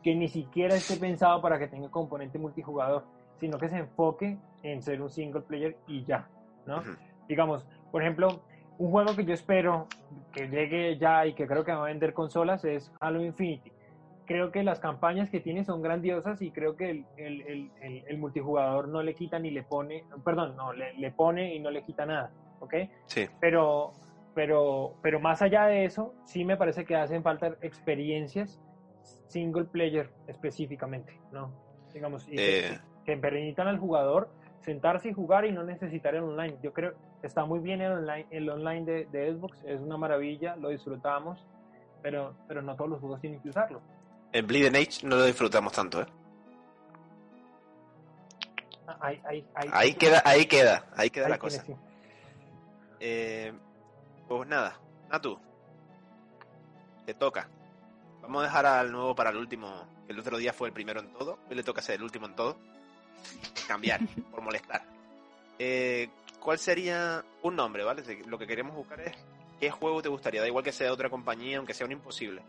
que 0.03 0.15
ni 0.15 0.27
siquiera 0.27 0.75
esté 0.75 0.96
pensado 0.98 1.41
para 1.41 1.60
que 1.60 1.67
tenga 1.67 1.89
componente 1.89 2.38
multijugador, 2.39 3.05
sino 3.39 3.58
que 3.58 3.69
se 3.69 3.77
enfoque 3.77 4.38
en 4.63 4.81
ser 4.81 5.01
un 5.01 5.10
single 5.10 5.41
player 5.41 5.77
y 5.88 6.03
ya, 6.05 6.29
¿no? 6.65 6.84
Digamos, 7.27 7.65
por 7.91 8.01
ejemplo, 8.01 8.43
un 8.79 8.91
juego 8.91 9.15
que 9.15 9.25
yo 9.25 9.33
espero 9.33 9.88
que 10.33 10.48
llegue 10.48 10.98
ya 10.98 11.25
y 11.27 11.36
que 11.36 11.45
creo 11.45 11.63
que 11.63 11.71
va 11.71 11.81
a 11.83 11.88
vender 11.88 12.13
consolas 12.13 12.63
es 12.65 12.91
Halo 13.00 13.21
Infinity, 13.21 13.71
creo 14.25 14.51
que 14.51 14.63
las 14.63 14.79
campañas 14.79 15.29
que 15.29 15.39
tiene 15.41 15.63
son 15.65 15.81
grandiosas 15.81 16.41
y 16.41 16.51
creo 16.51 16.75
que 16.75 16.89
el, 16.89 17.05
el, 17.17 17.41
el, 17.41 17.71
el- 17.81 18.03
el 18.07 18.17
multijugador 18.17 18.88
no 18.88 19.03
le 19.03 19.13
quita 19.15 19.38
ni 19.38 19.51
le 19.51 19.63
pone, 19.63 20.05
perdón, 20.25 20.55
no, 20.55 20.74
le, 20.74 20.93
le 20.93 21.12
pone 21.12 21.53
y 21.55 21.59
no 21.59 21.69
le 21.71 21.83
quita 21.83 22.05
nada, 22.05 22.31
¿ok? 22.59 22.74
Sí. 23.07 23.27
Pero, 23.39 23.91
pero, 24.33 24.95
pero 25.03 25.19
más 25.19 25.41
allá 25.41 25.65
de 25.65 25.83
eso, 25.86 26.13
sí 26.25 26.45
me 26.45 26.57
parece 26.57 26.86
que 26.86 26.95
hacen 26.95 27.21
falta 27.21 27.57
experiencias 27.62 28.59
single 29.27 29.65
player 29.65 30.09
específicamente, 30.27 31.19
¿no? 31.31 31.51
Digamos, 31.93 32.27
y 32.29 32.36
Eh. 32.38 32.79
que 33.05 33.17
permitan 33.17 33.67
al 33.67 33.77
jugador 33.79 34.29
sentarse 34.62 35.09
y 35.09 35.13
jugar 35.13 35.45
y 35.45 35.51
no 35.51 35.63
necesitar 35.63 36.15
el 36.15 36.24
online. 36.24 36.57
Yo 36.62 36.71
creo 36.74 36.93
está 37.24 37.46
muy 37.46 37.60
bien 37.60 37.82
el 37.82 37.92
online, 37.92 38.28
el 38.32 38.50
online 38.50 38.86
de, 38.86 39.06
de 39.06 39.34
Xbox, 39.34 39.58
es 39.66 39.80
una 39.80 39.98
maravilla, 39.98 40.56
lo 40.56 40.70
disfrutamos, 40.70 41.40
pero, 42.02 42.36
pero 42.48 42.62
no 42.62 42.76
todos 42.76 42.90
los 42.92 43.00
juegos 43.00 43.22
tienen 43.22 43.42
que 43.42 43.50
usarlo. 43.50 43.82
En 44.32 44.46
Bleeding 44.48 44.76
Age 44.76 45.06
no 45.08 45.16
lo 45.18 45.26
disfrutamos 45.26 45.74
tanto, 45.74 46.02
¿eh? 46.02 46.06
Ah, 48.88 48.98
Ahí, 49.02 49.22
ahí, 49.26 49.48
ahí, 49.56 49.70
Ahí 49.72 49.94
queda, 49.94 50.22
ahí 50.26 50.46
queda, 50.46 50.86
ahí 50.96 51.10
queda 51.10 51.26
ahí 51.26 51.32
la 51.32 51.38
cosa. 51.40 51.64
sí. 51.64 51.76
Eh, 53.00 53.54
pues 54.28 54.48
nada, 54.50 54.78
Natu, 55.10 55.40
te 57.06 57.14
toca. 57.14 57.50
Vamos 58.22 58.42
a 58.42 58.46
dejar 58.46 58.66
al 58.66 58.92
nuevo 58.92 59.16
para 59.16 59.30
el 59.30 59.38
último, 59.38 59.88
que 60.06 60.14
el 60.14 60.20
otro 60.20 60.38
día 60.38 60.54
fue 60.54 60.68
el 60.68 60.74
primero 60.74 61.00
en 61.00 61.12
todo, 61.14 61.40
hoy 61.50 61.56
le 61.56 61.64
toca 61.64 61.82
ser 61.82 61.96
el 61.96 62.04
último 62.04 62.26
en 62.28 62.36
todo. 62.36 62.58
Cambiar, 63.68 64.02
por 64.32 64.42
molestar. 64.42 64.82
Eh, 65.58 66.10
¿Cuál 66.39 66.58
sería 66.58 67.24
un 67.43 67.55
nombre, 67.55 67.84
vale? 67.84 68.03
Lo 68.25 68.38
que 68.38 68.48
queremos 68.48 68.75
buscar 68.75 69.00
es 69.01 69.13
qué 69.60 69.69
juego 69.69 70.01
te 70.01 70.10
gustaría, 70.10 70.41
da 70.41 70.48
igual 70.48 70.63
que 70.63 70.72
sea 70.72 70.88
de 70.88 70.93
otra 70.93 71.10
compañía, 71.10 71.58
aunque 71.58 71.74
sea 71.74 71.86
un 71.86 71.91
imposible. 71.91 72.41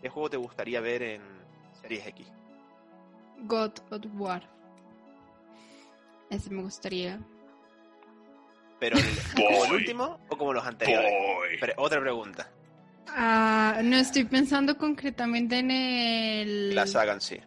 ¿Qué 0.00 0.08
juego 0.08 0.30
te 0.30 0.36
gustaría 0.36 0.80
ver 0.80 1.02
en 1.02 1.22
Series 1.80 2.06
X? 2.06 2.26
God 3.42 3.72
of 3.90 4.04
War. 4.14 4.42
Ese 6.30 6.50
me 6.50 6.62
gustaría. 6.62 7.20
Pero 8.78 8.96
el, 8.96 9.04
como 9.36 9.64
el 9.64 9.72
último 9.72 10.20
o 10.28 10.38
como 10.38 10.52
los 10.52 10.64
anteriores. 10.64 11.12
Pero, 11.60 11.72
otra 11.76 12.00
pregunta. 12.00 12.50
Ah, 13.08 13.80
no 13.82 13.96
estoy 13.96 14.24
pensando 14.24 14.76
concretamente 14.76 15.58
en 15.58 15.70
el... 15.70 16.74
La 16.74 16.86
saga 16.86 17.14
en 17.14 17.20
sí. 17.20 17.40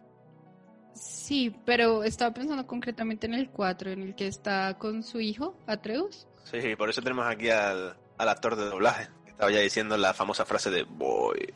Sí, 1.32 1.50
pero 1.64 2.04
estaba 2.04 2.34
pensando 2.34 2.66
concretamente 2.66 3.26
en 3.26 3.32
el 3.32 3.48
4, 3.48 3.92
en 3.92 4.02
el 4.02 4.14
que 4.14 4.26
está 4.26 4.76
con 4.76 5.02
su 5.02 5.18
hijo, 5.18 5.56
Atreus. 5.66 6.28
Sí, 6.44 6.76
por 6.76 6.90
eso 6.90 7.00
tenemos 7.00 7.24
aquí 7.26 7.48
al, 7.48 7.96
al 8.18 8.28
actor 8.28 8.54
de 8.54 8.66
doblaje, 8.66 9.08
que 9.24 9.30
estaba 9.30 9.50
ya 9.50 9.60
diciendo 9.60 9.96
la 9.96 10.12
famosa 10.12 10.44
frase 10.44 10.70
de 10.70 10.82
boy. 10.82 11.54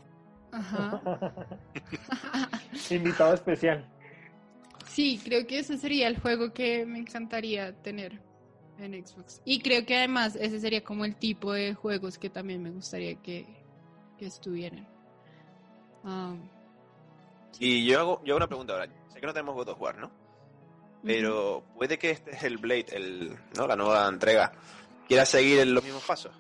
Ajá. 0.51 1.03
Invitado 2.91 3.35
especial. 3.35 3.87
Sí, 4.87 5.21
creo 5.23 5.47
que 5.47 5.59
ese 5.59 5.77
sería 5.77 6.09
el 6.09 6.19
juego 6.21 6.55
que 6.55 6.87
me 6.87 6.99
encantaría 6.99 7.75
tener 7.83 8.23
en 8.79 9.07
Xbox. 9.07 9.43
Y 9.45 9.61
creo 9.61 9.85
que 9.85 9.99
además 9.99 10.37
ese 10.37 10.59
sería 10.59 10.83
como 10.83 11.05
el 11.05 11.17
tipo 11.17 11.53
de 11.53 11.75
juegos 11.75 12.17
que 12.17 12.31
también 12.31 12.63
me 12.63 12.71
gustaría 12.71 13.17
que, 13.17 13.45
que 14.17 14.25
estuvieran. 14.25 14.89
Um, 16.03 16.56
Y 17.59 17.87
yo 17.87 17.99
hago, 18.01 18.23
yo 18.25 18.35
hago 18.35 18.39
una 18.39 18.49
pregunta 18.49 18.73
ahora. 18.75 18.87
Sé 19.09 19.21
que 19.21 19.27
no 19.27 19.33
tenemos 19.33 19.55
God 19.55 19.69
of 19.71 19.81
War, 19.81 19.97
¿no? 19.99 20.11
Pero 21.05 21.63
puede 21.77 21.99
que 21.99 22.11
este 22.11 22.33
es 22.33 22.43
el 22.43 22.59
Blade, 22.59 22.87
el, 22.93 23.37
¿no? 23.57 23.67
la 23.67 23.77
nueva 23.77 24.09
entrega, 24.09 24.53
quiera 25.07 25.25
seguir 25.25 25.61
en 25.61 25.73
los 25.75 25.85
mismos 25.85 26.05
pasos. 26.05 26.33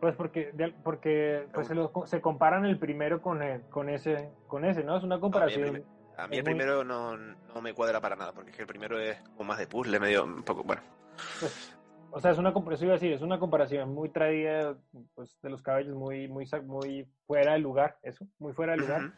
Pues 0.00 0.16
porque, 0.16 0.52
porque 0.82 1.46
pues 1.54 1.66
se, 1.68 1.74
lo- 1.74 1.92
se 2.06 2.20
comparan 2.20 2.64
el 2.66 2.78
primero 2.78 3.22
con, 3.22 3.40
el- 3.42 3.62
con, 3.70 3.88
ese, 3.88 4.30
con 4.48 4.64
ese, 4.64 4.82
¿no? 4.84 4.96
Es 4.98 5.04
una 5.04 5.18
comparación. 5.20 5.62
primer- 5.62 5.84
A 6.18 6.26
mí 6.28 6.36
el 6.36 6.42
muy- 6.44 6.52
primero 6.54 6.84
no, 6.84 7.16
no 7.16 7.62
me 7.62 7.72
cuadra 7.72 8.00
para 8.00 8.16
nada, 8.16 8.32
porque 8.32 8.50
es 8.50 8.56
que 8.56 8.62
el 8.62 8.68
primero 8.68 8.98
es 9.00 9.18
como 9.36 9.44
más 9.48 9.58
de 9.58 9.66
puzzle, 9.66 9.98
medio 10.00 10.24
un 10.24 10.42
poco, 10.42 10.62
bueno. 10.64 10.82
pues, 11.40 11.76
o 12.10 12.20
sea, 12.20 12.32
es 12.32 12.38
una 12.38 12.52
comparación, 12.52 12.88
iba 12.88 12.94
a 12.94 12.98
decir, 12.98 13.12
es 13.12 13.22
una 13.22 13.38
comparación 13.38 13.94
muy 13.94 14.08
traída 14.10 14.76
pues, 15.14 15.38
de 15.40 15.50
los 15.50 15.62
cabellos, 15.62 15.94
muy, 15.96 16.28
muy, 16.28 16.46
muy 16.64 17.08
fuera 17.26 17.52
de 17.54 17.58
lugar, 17.60 17.96
eso, 18.02 18.26
muy 18.38 18.52
fuera 18.52 18.72
de 18.72 18.78
lugar. 18.78 19.00
Ujú. 19.04 19.12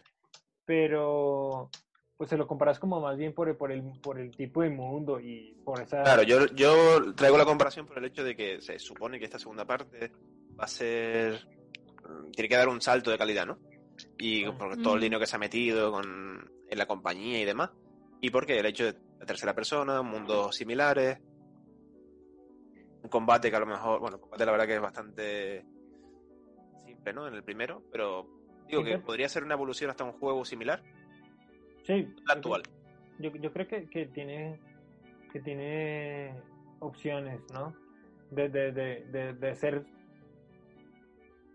Pero 0.66 1.70
pues 2.16 2.30
se 2.30 2.36
lo 2.36 2.46
comparas 2.46 2.78
como 2.78 3.00
más 3.00 3.16
bien 3.16 3.32
por 3.34 3.48
el, 3.48 3.56
por 3.56 3.70
el, 3.70 3.82
por 4.02 4.18
el 4.18 4.30
tipo 4.34 4.62
de 4.62 4.70
mundo 4.70 5.20
y 5.20 5.54
por 5.64 5.80
esa... 5.80 6.02
Claro, 6.02 6.22
yo, 6.22 6.46
yo 6.54 7.14
traigo 7.14 7.36
la 7.38 7.44
comparación 7.44 7.86
por 7.86 7.98
el 7.98 8.06
hecho 8.06 8.24
de 8.24 8.34
que 8.34 8.60
se 8.60 8.78
supone 8.78 9.18
que 9.18 9.26
esta 9.26 9.38
segunda 9.38 9.64
parte 9.66 10.12
va 10.58 10.64
a 10.64 10.68
ser. 10.68 11.46
mm, 12.08 12.30
Tiene 12.32 12.48
que 12.48 12.56
dar 12.56 12.68
un 12.68 12.80
salto 12.80 13.10
de 13.10 13.18
calidad, 13.18 13.46
¿no? 13.46 13.58
Y 14.18 14.44
por 14.50 14.76
todo 14.78 14.94
el 14.94 15.00
Mm. 15.00 15.02
dinero 15.02 15.20
que 15.20 15.26
se 15.26 15.36
ha 15.36 15.38
metido 15.38 15.92
con, 15.92 16.50
en 16.68 16.78
la 16.78 16.86
compañía 16.86 17.40
y 17.40 17.44
demás. 17.44 17.70
Y 18.20 18.30
porque 18.30 18.58
el 18.58 18.66
hecho 18.66 18.84
de 18.84 18.98
la 19.20 19.26
tercera 19.26 19.54
persona, 19.54 20.00
mundos 20.02 20.56
similares. 20.56 21.18
Un 23.02 23.10
combate 23.10 23.50
que 23.50 23.56
a 23.56 23.60
lo 23.60 23.66
mejor. 23.66 24.00
Bueno, 24.00 24.16
el 24.16 24.20
combate 24.22 24.46
la 24.46 24.52
verdad 24.52 24.66
que 24.66 24.74
es 24.76 24.80
bastante 24.80 25.64
simple, 26.84 27.12
¿no? 27.12 27.28
En 27.28 27.34
el 27.34 27.44
primero, 27.44 27.82
pero 27.92 28.26
digo 28.68 28.84
que 28.84 28.98
podría 28.98 29.28
ser 29.28 29.44
una 29.44 29.54
evolución 29.54 29.90
hasta 29.90 30.04
un 30.04 30.12
juego 30.12 30.44
similar, 30.44 30.82
Sí, 31.86 32.12
la 32.26 32.34
actual. 32.34 32.62
Yo, 33.20 33.30
yo 33.36 33.52
creo 33.52 33.68
que, 33.68 33.88
que 33.88 34.06
tiene 34.06 34.58
que 35.32 35.40
tiene 35.40 36.34
opciones, 36.80 37.40
¿no? 37.52 37.74
De, 38.30 38.48
de, 38.48 38.72
de, 38.72 39.06
de, 39.12 39.32
de 39.34 39.54
ser 39.54 39.84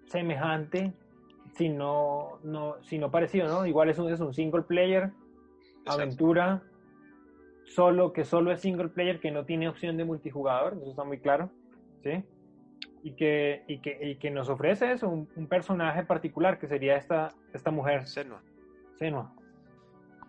semejante, 0.06 0.94
si 1.54 1.68
no, 1.68 2.40
no, 2.44 2.82
si 2.84 2.98
no 2.98 3.12
parecido, 3.12 3.48
¿no? 3.48 3.66
Igual 3.66 3.90
es 3.90 4.00
un, 4.00 4.10
es 4.12 4.20
un 4.20 4.34
single 4.34 4.62
player, 4.62 5.12
Exacto. 5.82 5.92
aventura, 5.92 6.64
solo 7.66 8.14
que 8.14 8.24
solo 8.24 8.52
es 8.52 8.62
single 8.62 8.90
player, 8.90 9.20
que 9.20 9.32
no 9.32 9.46
tiene 9.46 9.68
opción 9.68 9.98
de 9.98 10.06
multijugador, 10.06 10.78
eso 10.82 10.92
está 10.92 11.04
muy 11.04 11.20
claro, 11.20 11.52
¿sí? 12.04 12.24
Y 13.04 13.14
que, 13.16 13.64
y 13.68 13.80
que, 13.80 13.98
y 14.02 14.16
que 14.18 14.30
nos 14.30 14.48
ofrece 14.50 14.92
eso, 14.92 15.10
un, 15.10 15.28
un 15.36 15.48
personaje 15.48 16.04
particular, 16.04 16.60
que 16.60 16.68
sería 16.68 16.98
esta, 16.98 17.34
esta 17.54 17.72
mujer, 17.72 18.08
Senua. 18.08 18.44
Senua. 19.00 19.34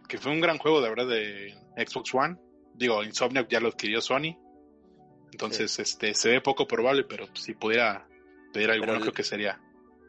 Que 0.08 0.16
fue 0.18 0.32
un 0.32 0.40
gran 0.40 0.56
juego, 0.58 0.80
de 0.80 0.88
verdad, 0.88 1.06
de 1.08 1.54
Xbox 1.76 2.14
One. 2.14 2.36
Digo, 2.74 3.02
Insomniac 3.04 3.48
ya 3.48 3.60
lo 3.60 3.68
adquirió 3.68 4.00
Sony. 4.00 4.38
Entonces, 5.32 5.78
este, 5.78 6.14
se 6.14 6.30
ve 6.30 6.40
poco 6.40 6.66
probable, 6.66 7.04
pero 7.04 7.26
si 7.34 7.54
pudiera 7.54 8.06
pedir 8.52 8.70
algo, 8.70 8.82
Pero 8.82 8.92
bueno, 8.92 8.94
el- 8.96 9.00
creo 9.02 9.12
que 9.14 9.22
sería. 9.22 9.60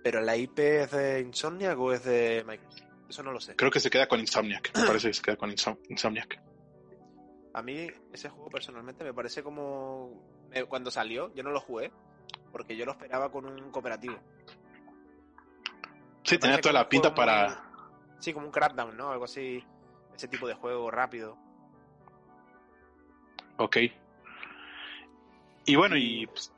¿Pero 0.03 0.22
la 0.22 0.36
IP 0.36 0.60
es 0.60 0.91
de 0.91 1.22
Insomniac 1.22 1.77
o 1.79 1.91
es 1.93 2.03
de 2.03 2.43
Microsoft? 2.48 2.84
Eso 3.10 3.24
no 3.24 3.32
lo 3.32 3.39
sé. 3.39 3.55
Creo 3.55 3.72
que 3.72 3.79
se 3.79 3.89
queda 3.89 4.08
con 4.08 4.20
Insomniac. 4.20 4.77
Me 4.77 4.86
parece 4.88 5.08
que 5.10 5.13
se 5.13 5.22
queda 5.22 5.36
con 5.38 5.50
Insom- 5.51 5.79
Insomniac. 5.89 6.41
A 7.53 7.62
mí 7.62 7.88
ese 8.12 8.29
juego 8.29 8.50
personalmente 8.50 9.03
me 9.03 9.13
parece 9.13 9.43
como... 9.43 10.24
Cuando 10.67 10.91
salió, 10.91 11.34
yo 11.34 11.43
no 11.43 11.51
lo 11.51 11.60
jugué, 11.60 11.91
porque 12.54 12.78
yo 12.78 12.86
lo 12.86 12.92
esperaba 12.94 13.30
con 13.30 13.46
un 13.46 13.72
cooperativo. 13.72 14.16
Sí, 16.24 16.38
tenía 16.38 16.62
toda 16.62 16.72
la 16.74 16.88
pinta 16.88 17.14
para. 17.14 17.48
muy- 17.48 17.58
Sí, 18.20 18.32
como 18.32 18.46
un 18.46 18.52
Crackdown, 18.54 18.96
¿no? 18.96 19.12
Algo 19.12 19.26
así. 19.26 19.62
Ese 20.16 20.30
tipo 20.30 20.48
de 20.48 20.54
juego 20.54 20.90
rápido. 20.90 21.36
Ok. 23.58 23.78
Y 25.66 25.76
bueno, 25.76 25.98
y 25.98 26.28
pues, 26.28 26.54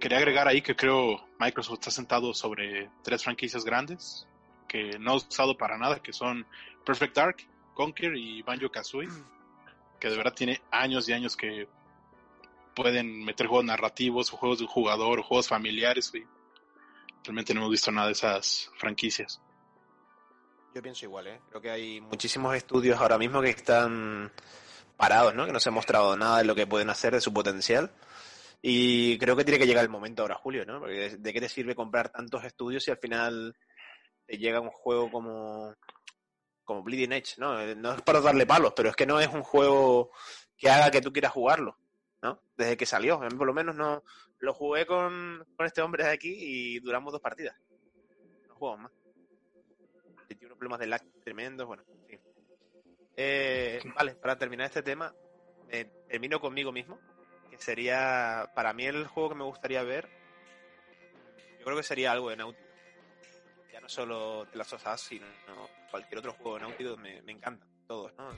quería 0.00 0.18
agregar 0.18 0.48
ahí 0.48 0.62
que 0.62 0.74
creo 0.74 1.20
Microsoft 1.38 1.74
está 1.80 1.90
sentado 1.90 2.32
sobre 2.34 2.90
tres 3.02 3.22
franquicias 3.22 3.64
grandes 3.64 4.26
que 4.66 4.98
no 4.98 5.12
ha 5.12 5.16
usado 5.16 5.56
para 5.56 5.76
nada, 5.76 6.00
que 6.00 6.12
son 6.12 6.46
Perfect 6.84 7.14
Dark, 7.16 7.36
Conquer 7.74 8.16
y 8.16 8.42
Banjo 8.42 8.70
Kazooie, 8.70 9.08
que 9.98 10.08
de 10.08 10.16
verdad 10.16 10.32
tiene 10.34 10.60
años 10.70 11.08
y 11.08 11.12
años 11.12 11.36
que 11.36 11.68
pueden 12.80 13.24
meter 13.24 13.46
juegos 13.46 13.66
narrativos 13.66 14.32
o 14.32 14.38
juegos 14.38 14.58
de 14.58 14.64
un 14.64 14.70
jugador 14.70 15.20
o 15.20 15.22
juegos 15.22 15.48
familiares 15.48 16.10
y 16.14 16.24
realmente 17.22 17.52
no 17.52 17.60
hemos 17.60 17.72
visto 17.72 17.92
nada 17.92 18.06
de 18.06 18.14
esas 18.14 18.70
franquicias. 18.78 19.42
Yo 20.74 20.80
pienso 20.80 21.04
igual, 21.04 21.26
¿eh? 21.26 21.40
Creo 21.50 21.60
que 21.60 21.70
hay 21.70 22.00
muchísimos 22.00 22.56
estudios 22.56 22.98
ahora 22.98 23.18
mismo 23.18 23.42
que 23.42 23.50
están 23.50 24.32
parados, 24.96 25.34
¿no? 25.34 25.44
Que 25.44 25.52
no 25.52 25.60
se 25.60 25.68
ha 25.68 25.72
mostrado 25.72 26.16
nada 26.16 26.38
de 26.38 26.44
lo 26.44 26.54
que 26.54 26.66
pueden 26.66 26.88
hacer, 26.88 27.12
de 27.12 27.20
su 27.20 27.34
potencial. 27.34 27.92
Y 28.62 29.18
creo 29.18 29.36
que 29.36 29.44
tiene 29.44 29.58
que 29.58 29.66
llegar 29.66 29.84
el 29.84 29.90
momento 29.90 30.22
ahora, 30.22 30.36
Julio, 30.36 30.64
¿no? 30.64 30.80
Porque 30.80 31.16
de, 31.18 31.32
qué 31.34 31.40
te 31.40 31.50
sirve 31.50 31.74
comprar 31.74 32.08
tantos 32.10 32.44
estudios 32.44 32.82
si 32.82 32.90
al 32.90 32.98
final 32.98 33.56
te 34.24 34.38
llega 34.38 34.58
un 34.60 34.70
juego 34.70 35.10
como, 35.10 35.74
como 36.64 36.82
Bleeding 36.82 37.12
Edge, 37.12 37.34
¿no? 37.36 37.60
Eh, 37.60 37.74
No 37.74 37.92
es 37.92 38.00
para 38.00 38.22
darle 38.22 38.46
palos, 38.46 38.72
pero 38.74 38.88
es 38.88 38.96
que 38.96 39.04
no 39.04 39.20
es 39.20 39.28
un 39.28 39.42
juego 39.42 40.12
que 40.56 40.70
haga 40.70 40.90
que 40.90 41.02
tú 41.02 41.12
quieras 41.12 41.32
jugarlo, 41.32 41.76
¿no? 42.22 42.42
Desde 42.56 42.76
que 42.76 42.86
salió. 42.86 43.20
Por 43.20 43.46
lo 43.46 43.54
menos 43.54 43.74
no 43.74 44.02
lo 44.38 44.54
jugué 44.54 44.86
con, 44.86 45.46
con 45.56 45.66
este 45.66 45.82
hombre 45.82 46.04
de 46.04 46.10
aquí 46.10 46.34
y 46.38 46.80
duramos 46.80 47.12
dos 47.12 47.22
partidas. 47.22 47.56
No 48.48 48.54
jugamos 48.54 48.80
más. 48.84 48.92
Tiene 50.28 50.46
unos 50.46 50.58
problemas 50.58 50.80
de 50.80 50.86
lag 50.86 51.02
tremendos, 51.24 51.66
bueno, 51.66 51.82
en 51.88 52.06
fin. 52.06 52.20
Eh, 53.16 53.80
vale, 53.96 54.14
para 54.14 54.38
terminar 54.38 54.66
este 54.66 54.82
tema, 54.82 55.14
eh, 55.68 55.86
termino 56.08 56.40
conmigo 56.40 56.72
mismo, 56.72 56.98
que 57.50 57.58
sería, 57.58 58.50
para 58.54 58.72
mí 58.72 58.86
el 58.86 59.06
juego 59.06 59.30
que 59.30 59.34
me 59.34 59.44
gustaría 59.44 59.82
ver, 59.82 60.08
yo 61.58 61.64
creo 61.64 61.76
que 61.76 61.82
sería 61.82 62.12
algo 62.12 62.30
de. 62.30 62.36
Dog. 62.36 62.54
ya 63.72 63.80
no 63.80 63.88
solo 63.88 64.46
The 64.50 64.58
Last 64.58 64.72
of 64.72 64.86
Us, 64.86 65.00
sino 65.00 65.26
cualquier 65.90 66.18
otro 66.18 66.32
juego 66.34 66.58
de 66.58 66.84
Dog, 66.84 66.98
me, 66.98 67.20
me 67.22 67.32
encantan 67.32 67.68
todos, 67.86 68.14
¿no? 68.14 68.30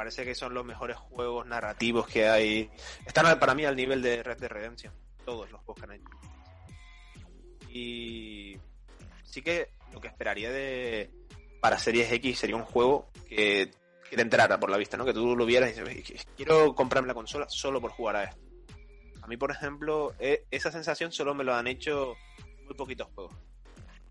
Parece 0.00 0.24
que 0.24 0.34
son 0.34 0.54
los 0.54 0.64
mejores 0.64 0.96
juegos 0.96 1.46
narrativos 1.46 2.06
que 2.06 2.26
hay. 2.26 2.70
Están 3.04 3.38
para 3.38 3.54
mí 3.54 3.66
al 3.66 3.76
nivel 3.76 4.00
de 4.00 4.22
Red 4.22 4.38
Dead 4.38 4.48
Redemption, 4.48 4.94
todos 5.26 5.50
los 5.50 5.60
hecho. 5.60 6.08
Y 7.68 8.56
sí 9.22 9.42
que 9.42 9.72
lo 9.92 10.00
que 10.00 10.08
esperaría 10.08 10.50
de 10.50 11.10
para 11.60 11.78
Series 11.78 12.10
X 12.12 12.38
sería 12.38 12.56
un 12.56 12.62
juego 12.62 13.10
que, 13.28 13.72
que 14.08 14.16
te 14.16 14.22
entrara 14.22 14.58
por 14.58 14.70
la 14.70 14.78
vista, 14.78 14.96
¿no? 14.96 15.04
Que 15.04 15.12
tú 15.12 15.36
lo 15.36 15.44
vieras 15.44 15.76
y 15.76 15.82
dices, 15.82 16.26
quiero 16.34 16.74
comprarme 16.74 17.08
la 17.08 17.12
consola 17.12 17.46
solo 17.50 17.78
por 17.78 17.90
jugar 17.90 18.16
a 18.16 18.24
esto. 18.24 18.40
A 19.20 19.26
mí, 19.26 19.36
por 19.36 19.50
ejemplo, 19.50 20.14
e- 20.18 20.46
esa 20.50 20.72
sensación 20.72 21.12
solo 21.12 21.34
me 21.34 21.44
lo 21.44 21.54
han 21.54 21.66
hecho 21.66 22.14
muy 22.64 22.72
poquitos 22.74 23.06
juegos. 23.14 23.36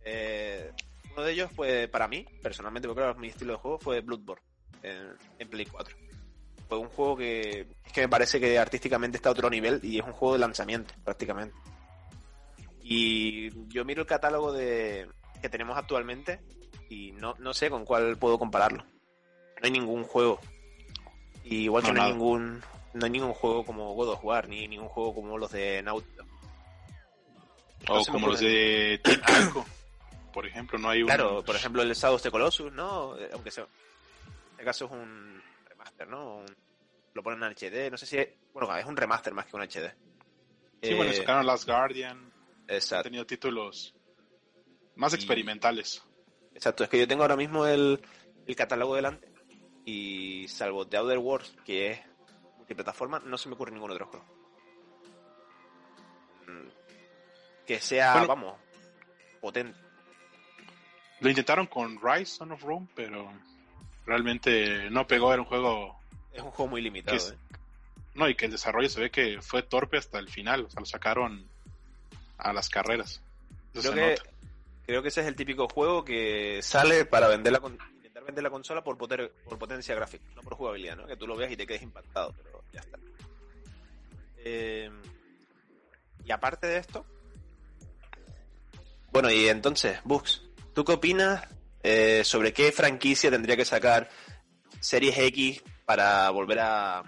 Eh, 0.06 0.72
uno 1.14 1.24
de 1.24 1.32
ellos 1.32 1.52
fue 1.52 1.88
para 1.88 2.08
mí, 2.08 2.28
personalmente, 2.44 2.88
porque 2.88 3.02
era 3.02 3.16
mi 3.16 3.30
estilo 3.30 3.54
de 3.54 3.60
juego, 3.60 3.80
fue 3.80 4.02
Bloodborne 4.02 4.49
en, 4.84 5.14
en 5.40 5.50
Play 5.50 5.66
4. 5.66 5.96
Fue 6.68 6.78
un 6.78 6.90
juego 6.90 7.18
que 7.18 7.68
es 7.86 7.94
que 7.94 8.02
me 8.02 8.10
parece 8.10 8.40
que 8.40 8.60
artísticamente 8.60 9.18
está 9.18 9.30
a 9.30 9.32
otro 9.32 9.50
nivel 9.50 9.80
y 9.84 10.00
es 10.00 10.06
un 10.06 10.14
juego 10.14 10.34
de 10.34 10.40
lanzamiento, 10.40 10.94
prácticamente. 11.04 11.56
Y 12.82 13.50
yo 13.70 13.86
miro 13.86 14.02
el 14.02 14.08
catálogo 14.08 14.52
de 14.52 15.08
que 15.42 15.50
tenemos 15.50 15.78
actualmente 15.78 16.40
y 16.90 17.12
no, 17.14 17.36
no 17.40 17.54
sé 17.54 17.70
con 17.70 17.86
cuál 17.86 18.18
puedo 18.18 18.38
compararlo. 18.38 18.84
No 18.84 19.64
hay 19.64 19.72
ningún 19.72 20.04
juego. 20.04 20.40
Y 21.44 21.64
igual 21.64 21.84
que 21.84 21.92
No, 21.92 21.96
no, 21.96 22.04
hay 22.04 22.12
ningún 22.12 22.62
no 22.94 23.06
hay 23.06 23.12
ningún 23.12 23.34
juego 23.34 23.66
como 23.66 23.94
God 23.94 24.10
of 24.10 24.24
War, 24.24 24.48
ni 24.48 24.68
ningún 24.68 24.90
juego 24.90 25.14
como 25.14 25.38
los 25.38 25.52
de. 25.52 25.82
No 25.84 25.96
O 27.88 28.06
como 28.06 28.28
los 28.28 28.40
de 28.40 29.00
Team 29.04 29.22
Ico, 29.48 29.66
por 30.34 30.46
ejemplo, 30.46 30.78
no 30.78 30.90
hay 30.90 31.02
un... 31.02 31.08
Claro, 31.08 31.44
por 31.44 31.56
ejemplo 31.56 31.82
el 31.82 31.94
Shadow 31.94 32.16
of 32.16 32.22
the 32.22 32.32
Colossus, 32.32 32.72
¿no? 32.74 33.18
Eh, 33.18 33.30
Aunque 33.34 33.52
sea... 33.52 33.68
Este 34.60 34.66
caso 34.66 34.86
es 34.88 34.92
un 34.92 35.42
remaster, 35.70 36.08
¿no? 36.10 36.36
Un- 36.40 36.56
lo 37.14 37.24
ponen 37.24 37.42
en 37.44 37.52
HD, 37.56 37.90
no 37.90 37.96
sé 37.98 38.06
si... 38.06 38.18
es- 38.18 38.28
Bueno, 38.54 38.76
es 38.76 38.86
un 38.86 38.98
remaster 38.98 39.34
más 39.34 39.46
que 39.46 39.56
un 39.56 39.62
HD. 39.64 39.96
Sí, 40.82 40.94
bueno, 40.96 41.12
Eh, 41.12 41.16
sacaron 41.16 41.46
Last 41.46 41.66
Guardian, 41.66 42.18
han 42.18 42.32
exacto. 42.68 43.04
tenido 43.04 43.26
títulos 43.26 43.96
más 44.98 45.14
Y- 45.14 45.16
experimentales. 45.16 46.04
Exacto, 46.54 46.84
es 46.84 46.90
que 46.90 47.00
yo 47.00 47.08
tengo 47.08 47.22
ahora 47.22 47.38
mismo 47.38 47.66
el, 47.66 48.02
el 48.46 48.56
catálogo 48.58 48.96
delante 48.96 49.32
y 49.86 50.46
salvo 50.50 50.86
The 50.86 50.98
Outer 50.98 51.20
Worlds, 51.20 51.56
que 51.64 51.92
es 51.92 52.02
multiplataforma, 52.58 53.20
no 53.20 53.38
se 53.38 53.48
me 53.48 53.56
ocurre 53.56 53.72
ningún 53.72 53.92
otro 53.92 54.08
juego. 54.08 54.26
Mm, 56.48 56.68
Que 57.66 57.80
sea, 57.80 58.12
Bueno. 58.14 58.28
vamos, 58.28 58.58
potente. 59.40 59.80
Lo 61.22 61.30
intentaron 61.30 61.68
con 61.68 61.98
Rise, 62.02 62.26
Son 62.26 62.52
of 62.52 62.62
Rome, 62.62 62.88
pero 62.94 63.32
realmente 64.10 64.90
no 64.90 65.08
pegó, 65.08 65.32
era 65.32 65.42
un 65.42 65.48
juego... 65.48 65.98
Es 66.34 66.42
un 66.42 66.52
juego 66.52 66.70
muy 66.72 66.82
limitado. 66.82 67.16
Es- 67.16 67.32
¿eh? 67.32 67.38
No, 68.16 68.28
y 68.28 68.36
que 68.36 68.46
el 68.46 68.52
desarrollo 68.52 68.90
se 68.90 69.00
ve 69.00 69.12
que 69.12 69.42
fue 69.42 69.64
torpe 69.64 69.98
hasta 69.98 70.20
el 70.20 70.28
final, 70.30 70.66
o 70.66 70.70
sea, 70.70 70.80
lo 70.82 70.86
sacaron 70.86 71.48
a 72.38 72.52
las 72.52 72.68
carreras. 72.70 73.22
Creo 73.72 73.94
que, 73.94 74.18
creo 74.86 75.02
que 75.02 75.08
ese 75.10 75.22
es 75.22 75.28
el 75.28 75.36
típico 75.36 75.70
juego 75.70 76.04
que 76.04 76.60
sale 76.62 77.06
para 77.06 77.28
vender 77.30 77.54
la, 77.54 77.62
intentar 77.96 78.24
vender 78.26 78.44
la 78.44 78.50
consola 78.50 78.84
por, 78.84 78.98
poter- 78.98 79.32
por 79.46 79.58
potencia 79.58 79.96
gráfica, 79.96 80.26
no 80.36 80.42
por 80.42 80.56
jugabilidad, 80.56 80.98
¿no? 80.98 81.08
Que 81.08 81.16
tú 81.16 81.28
lo 81.28 81.38
veas 81.38 81.52
y 81.52 81.56
te 81.58 81.66
quedes 81.68 81.82
impactado, 81.84 82.34
pero 82.44 82.62
ya 82.74 82.80
está. 82.82 82.98
Eh, 84.40 84.90
y 86.26 86.32
aparte 86.32 86.68
de 86.68 86.78
esto, 86.78 87.06
bueno, 89.12 89.32
y 89.32 89.48
entonces, 89.48 90.00
Bugs, 90.04 90.42
¿tú 90.74 90.84
qué 90.84 90.94
opinas 90.94 91.48
eh, 91.84 92.22
sobre 92.24 92.54
qué 92.54 92.72
franquicia 92.72 93.30
tendría 93.32 93.56
que 93.56 93.66
sacar 93.66 94.10
Series 94.80 95.18
X 95.18 95.64
para 95.86 96.30
volver 96.30 96.60
a 96.60 97.04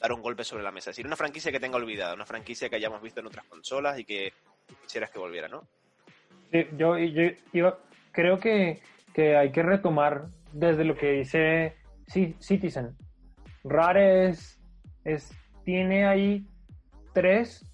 dar 0.00 0.12
un 0.12 0.22
golpe 0.22 0.44
sobre 0.44 0.62
la 0.62 0.70
mesa? 0.70 0.90
Es 0.90 0.96
decir, 0.96 1.06
una 1.06 1.16
franquicia 1.16 1.52
que 1.52 1.60
tenga 1.60 1.76
olvidada, 1.76 2.14
una 2.14 2.26
franquicia 2.26 2.68
que 2.68 2.76
hayamos 2.76 3.02
visto 3.02 3.20
en 3.20 3.26
otras 3.26 3.44
consolas 3.46 3.98
y 3.98 4.04
que 4.04 4.32
quisieras 4.82 5.10
que 5.10 5.18
volviera, 5.18 5.48
¿no? 5.48 5.66
Yo, 6.76 6.98
yo, 6.98 7.78
creo 8.12 8.40
que, 8.40 8.80
que 9.14 9.36
hay 9.36 9.52
que 9.52 9.62
retomar 9.62 10.26
desde 10.52 10.84
lo 10.84 10.96
que 10.96 11.12
dice 11.12 11.76
Ci- 12.08 12.36
Citizen. 12.40 12.96
Rare 13.62 14.28
es, 14.30 14.58
es, 15.04 15.30
tiene 15.64 16.06
ahí 16.06 16.44
tres 17.12 17.64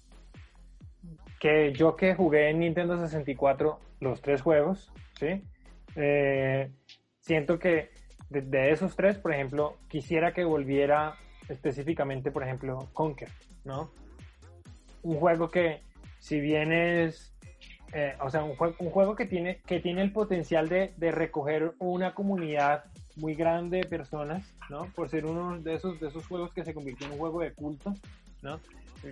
que 1.39 1.71
yo 1.73 1.95
que 1.95 2.13
jugué 2.15 2.49
en 2.49 2.59
Nintendo 2.59 2.97
64 2.99 3.79
los 3.99 4.21
tres 4.21 4.41
juegos, 4.41 4.91
¿sí? 5.19 5.41
Eh, 5.97 6.71
siento 7.19 7.59
que 7.59 7.89
de, 8.29 8.71
esos 8.71 8.95
tres, 8.95 9.17
por 9.17 9.33
ejemplo, 9.33 9.77
quisiera 9.89 10.33
que 10.33 10.43
volviera 10.45 11.15
específicamente, 11.49 12.31
por 12.31 12.43
ejemplo, 12.43 12.87
Conker, 12.93 13.29
¿no? 13.65 13.91
Un 15.03 15.17
juego 15.17 15.49
que, 15.49 15.81
si 16.19 16.39
bien 16.39 16.71
es 16.71 17.33
eh, 17.93 18.15
o 18.21 18.29
sea, 18.29 18.43
un, 18.43 18.55
jue- 18.57 18.75
un 18.79 18.89
juego 18.91 19.15
que 19.15 19.25
tiene, 19.25 19.61
que 19.65 19.79
tiene 19.79 20.01
el 20.01 20.11
potencial 20.11 20.67
de, 20.67 20.93
de 20.97 21.11
recoger 21.11 21.73
una 21.79 22.13
comunidad 22.13 22.83
muy 23.15 23.33
grande 23.33 23.77
de 23.77 23.85
personas, 23.85 24.53
¿no? 24.69 24.85
Por 24.93 25.09
ser 25.09 25.25
uno 25.25 25.57
de 25.59 25.75
esos, 25.75 25.99
de 25.99 26.09
esos 26.09 26.27
juegos 26.27 26.51
que 26.53 26.63
se 26.65 26.73
convirtió 26.73 27.07
en 27.07 27.13
un 27.13 27.19
juego 27.19 27.39
de 27.41 27.53
culto, 27.53 27.95
¿no? 28.43 28.59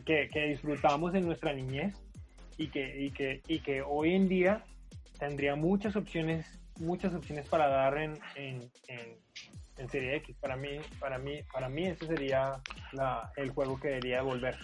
Que, 0.06 0.30
que 0.30 0.48
disfrutamos 0.48 1.16
en 1.16 1.26
nuestra 1.26 1.54
niñez 1.54 1.96
y 2.58 2.68
que, 2.68 3.02
y, 3.02 3.12
que, 3.12 3.42
y 3.48 3.60
que 3.60 3.82
hoy 3.82 4.14
en 4.14 4.28
día 4.28 4.64
tendría 5.20 5.56
muchas 5.56 5.96
opciones, 5.96 6.60
muchas 6.78 7.14
opciones 7.14 7.48
para 7.48 7.68
dar 7.68 7.98
en, 7.98 8.20
en, 8.36 8.70
en, 8.88 9.18
en 9.78 9.90
Serie 9.90 10.16
X. 10.18 10.36
Para 10.40 10.56
mí, 10.56 10.80
para 11.00 11.18
mí, 11.18 11.40
para 11.52 11.70
mí 11.70 11.88
ese 11.88 12.08
sería 12.08 12.62
la, 12.94 13.32
el 13.36 13.50
juego 13.52 13.80
que 13.80 13.90
debería 13.90 14.22
volver. 14.22 14.58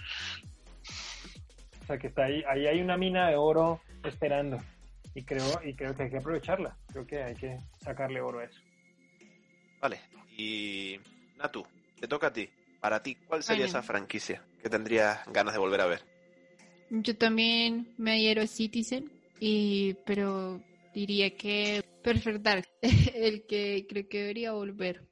O 1.82 1.86
sea 1.86 1.98
que 1.98 2.08
está 2.08 2.26
ahí, 2.26 2.44
ahí 2.48 2.68
hay 2.68 2.82
una 2.82 2.98
mina 2.98 3.30
de 3.30 3.36
oro 3.36 3.82
esperando. 4.04 4.58
Y 5.14 5.24
creo, 5.24 5.62
y 5.66 5.74
creo 5.74 5.94
que 5.96 6.04
hay 6.04 6.10
que 6.10 6.18
aprovecharla. 6.18 6.78
Creo 6.88 7.06
que 7.06 7.22
hay 7.22 7.36
que 7.36 7.58
sacarle 7.84 8.22
oro 8.22 8.40
a 8.40 8.46
eso. 8.46 8.62
Vale. 9.82 10.00
Y 10.38 11.00
Natu, 11.38 11.66
te 12.00 12.08
toca 12.08 12.28
a 12.28 12.34
ti. 12.34 12.50
Para 12.80 13.04
ti, 13.04 13.16
¿cuál 13.16 13.44
sería 13.44 13.66
Bueno. 13.66 13.80
esa 13.80 13.84
franquicia 13.84 14.42
que 14.62 14.70
tendrías 14.70 15.20
ganas 15.28 15.54
de 15.54 15.60
volver 15.60 15.82
a 15.82 15.86
ver? 15.86 16.02
Yo 16.90 17.16
también 17.16 17.94
me 17.98 18.12
adhiero 18.14 18.42
a 18.42 18.48
Citizen, 18.48 19.12
y, 19.40 19.94
pero 20.06 20.62
diría 20.94 21.36
que 21.36 21.84
Perfect 22.04 22.42
Dark, 22.42 22.68
el 23.14 23.46
que 23.46 23.86
creo 23.90 24.08
que 24.10 24.20
debería 24.20 24.52
volver. 24.54 25.08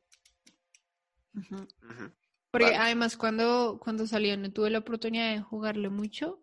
Porque 2.52 2.66
Vale. 2.72 2.78
además 2.78 3.16
cuando, 3.16 3.80
cuando 3.82 4.08
salió 4.08 4.36
no 4.38 4.52
tuve 4.52 4.70
la 4.70 4.80
oportunidad 4.80 5.34
de 5.34 5.42
jugarlo 5.42 5.92
mucho, 5.92 6.42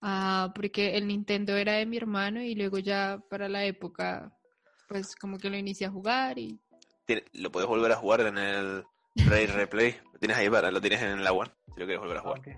ah, 0.00 0.52
porque 0.54 0.96
el 0.96 1.08
Nintendo 1.08 1.56
era 1.56 1.74
de 1.74 1.86
mi 1.86 1.96
hermano 1.96 2.40
y 2.40 2.54
luego 2.54 2.78
ya 2.78 3.22
para 3.28 3.48
la 3.48 3.64
época, 3.64 4.32
pues 4.88 5.16
como 5.16 5.38
que 5.38 5.50
lo 5.50 5.56
inicié 5.56 5.88
a 5.88 5.90
jugar 5.90 6.38
y 6.38 6.60
Lo 7.32 7.50
puedes 7.50 7.68
volver 7.68 7.92
a 7.92 7.96
jugar 7.96 8.20
en 8.20 8.38
el 8.38 8.84
Ray 9.16 9.46
Replay. 9.46 10.00
Lo 10.12 10.18
tienes 10.18 10.36
ahí 10.36 10.48
para, 10.48 10.70
lo 10.70 10.80
tienes 10.80 11.02
en 11.02 11.22
la 11.24 11.32
One, 11.32 11.50
si 11.74 11.80
lo 11.80 11.86
quieres 11.86 12.00
volver 12.00 12.18
a 12.18 12.20
jugar. 12.20 12.38
Ok. 12.38 12.48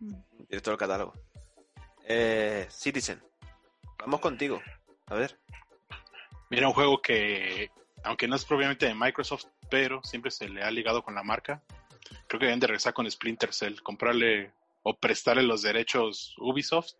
mm, 0.00 0.14
Tienes 0.48 0.62
todo 0.62 0.72
el 0.74 0.78
catálogo. 0.78 1.14
Eh, 2.06 2.66
Citizen, 2.70 3.20
vamos 3.98 4.20
contigo. 4.20 4.60
A 5.06 5.14
ver. 5.14 5.38
Mira, 6.50 6.68
un 6.68 6.74
juego 6.74 7.00
que, 7.02 7.70
aunque 8.04 8.28
no 8.28 8.36
es 8.36 8.44
propiamente 8.44 8.86
de 8.86 8.94
Microsoft, 8.94 9.46
pero 9.70 10.02
siempre 10.02 10.30
se 10.30 10.48
le 10.48 10.62
ha 10.62 10.70
ligado 10.70 11.02
con 11.02 11.14
la 11.14 11.22
marca. 11.22 11.62
Creo 12.28 12.38
que 12.40 12.46
deben 12.46 12.60
de 12.60 12.66
regresar 12.66 12.92
con 12.92 13.10
Splinter 13.10 13.52
Cell, 13.52 13.80
comprarle 13.82 14.52
o 14.82 14.96
prestarle 14.96 15.42
los 15.42 15.62
derechos 15.62 16.34
Ubisoft 16.38 16.92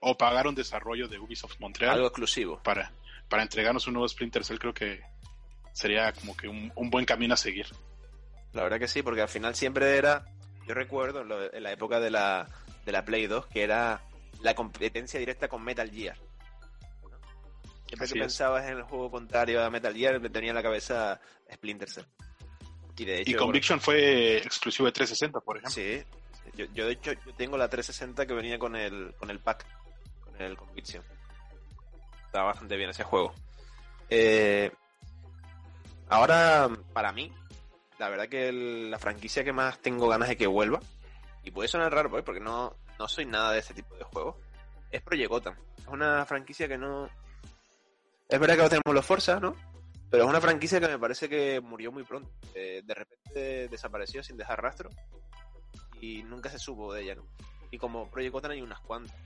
o 0.00 0.16
pagar 0.16 0.46
un 0.46 0.54
desarrollo 0.54 1.08
de 1.08 1.18
Ubisoft 1.18 1.60
Montreal 1.60 1.94
Algo 1.96 2.06
exclusivo. 2.06 2.62
para, 2.62 2.90
para 3.28 3.42
entregarnos 3.42 3.86
un 3.86 3.94
nuevo 3.94 4.08
Splinter 4.08 4.44
Cell. 4.44 4.58
Creo 4.58 4.72
que 4.74 5.02
sería 5.72 6.12
como 6.12 6.36
que 6.36 6.48
un, 6.48 6.72
un 6.74 6.90
buen 6.90 7.04
camino 7.04 7.34
a 7.34 7.36
seguir. 7.36 7.66
La 8.52 8.62
verdad 8.64 8.78
que 8.78 8.88
sí, 8.88 9.02
porque 9.02 9.20
al 9.22 9.28
final 9.28 9.54
siempre 9.54 9.96
era. 9.96 10.24
Yo 10.66 10.74
recuerdo 10.74 11.20
en, 11.22 11.28
lo- 11.28 11.52
en 11.54 11.62
la 11.62 11.72
época 11.72 12.00
de 12.00 12.10
la, 12.10 12.48
de 12.84 12.92
la 12.92 13.04
Play 13.04 13.26
2 13.26 13.46
que 13.46 13.62
era 13.62 14.02
la 14.40 14.54
competencia 14.54 15.20
directa 15.20 15.48
con 15.48 15.62
Metal 15.62 15.90
Gear. 15.90 16.16
Siempre 17.90 18.04
Así 18.04 18.14
que 18.14 18.20
es. 18.20 18.24
pensabas 18.26 18.64
en 18.66 18.76
el 18.78 18.82
juego 18.84 19.10
contrario 19.10 19.64
a 19.64 19.68
Metal 19.68 19.92
Gear, 19.92 20.20
me 20.20 20.30
tenía 20.30 20.50
en 20.50 20.54
la 20.54 20.62
cabeza 20.62 21.20
Splinter 21.52 21.90
Cell. 21.90 22.04
Y 22.96 23.04
de 23.04 23.20
hecho. 23.22 23.30
Y 23.32 23.34
Conviction 23.34 23.80
fue 23.80 24.36
exclusivo 24.36 24.86
de 24.86 24.92
360, 24.92 25.40
por 25.40 25.56
ejemplo. 25.56 25.72
Sí. 25.74 26.04
Yo, 26.54 26.66
yo, 26.72 26.86
de 26.86 26.92
hecho 26.92 27.12
yo 27.12 27.34
tengo 27.34 27.56
la 27.58 27.68
360 27.68 28.26
que 28.26 28.32
venía 28.34 28.60
con 28.60 28.76
el, 28.76 29.12
con 29.18 29.28
el 29.30 29.40
pack, 29.40 29.66
con 30.22 30.40
el 30.40 30.56
Conviction. 30.56 31.02
Está 32.26 32.42
bastante 32.42 32.76
bien 32.76 32.90
ese 32.90 33.02
juego. 33.02 33.34
Eh, 34.08 34.70
ahora, 36.08 36.68
para 36.92 37.10
mí, 37.12 37.32
la 37.98 38.08
verdad 38.08 38.28
que 38.28 38.48
el- 38.48 38.90
la 38.90 38.98
franquicia 39.00 39.42
que 39.44 39.52
más 39.52 39.78
tengo 39.80 40.08
ganas 40.08 40.28
de 40.28 40.36
que 40.36 40.46
vuelva, 40.46 40.80
y 41.42 41.50
puede 41.50 41.68
sonar 41.68 41.92
raro 41.92 42.16
¿eh? 42.18 42.22
porque 42.22 42.40
no, 42.40 42.76
no 42.98 43.08
soy 43.08 43.26
nada 43.26 43.52
de 43.52 43.58
ese 43.60 43.74
tipo 43.74 43.94
de 43.96 44.04
juegos, 44.04 44.36
es 44.90 45.02
Project 45.02 45.28
Gotham. 45.30 45.54
Es 45.78 45.86
una 45.88 46.24
franquicia 46.26 46.68
que 46.68 46.78
no, 46.78 47.08
Es 48.30 48.38
verdad 48.38 48.54
que 48.54 48.60
ahora 48.62 48.70
tenemos 48.70 48.94
los 48.94 49.04
Forza, 49.04 49.40
¿no? 49.40 49.56
Pero 50.10 50.24
es 50.24 50.28
una 50.28 50.40
franquicia 50.40 50.80
que 50.80 50.88
me 50.88 50.98
parece 50.98 51.28
que 51.28 51.60
murió 51.60 51.90
muy 51.92 52.04
pronto. 52.04 52.30
Eh, 52.54 52.82
de 52.84 52.94
repente 52.94 53.68
desapareció 53.68 54.22
sin 54.22 54.36
dejar 54.36 54.62
rastro. 54.62 54.90
Y 56.00 56.22
nunca 56.22 56.48
se 56.48 56.58
supo 56.58 56.92
de 56.92 57.02
ella, 57.02 57.14
¿no? 57.16 57.24
Y 57.70 57.78
como 57.78 58.10
Project 58.10 58.32
Gotham 58.32 58.52
hay 58.52 58.62
unas 58.62 58.80
cuantas. 58.80 59.16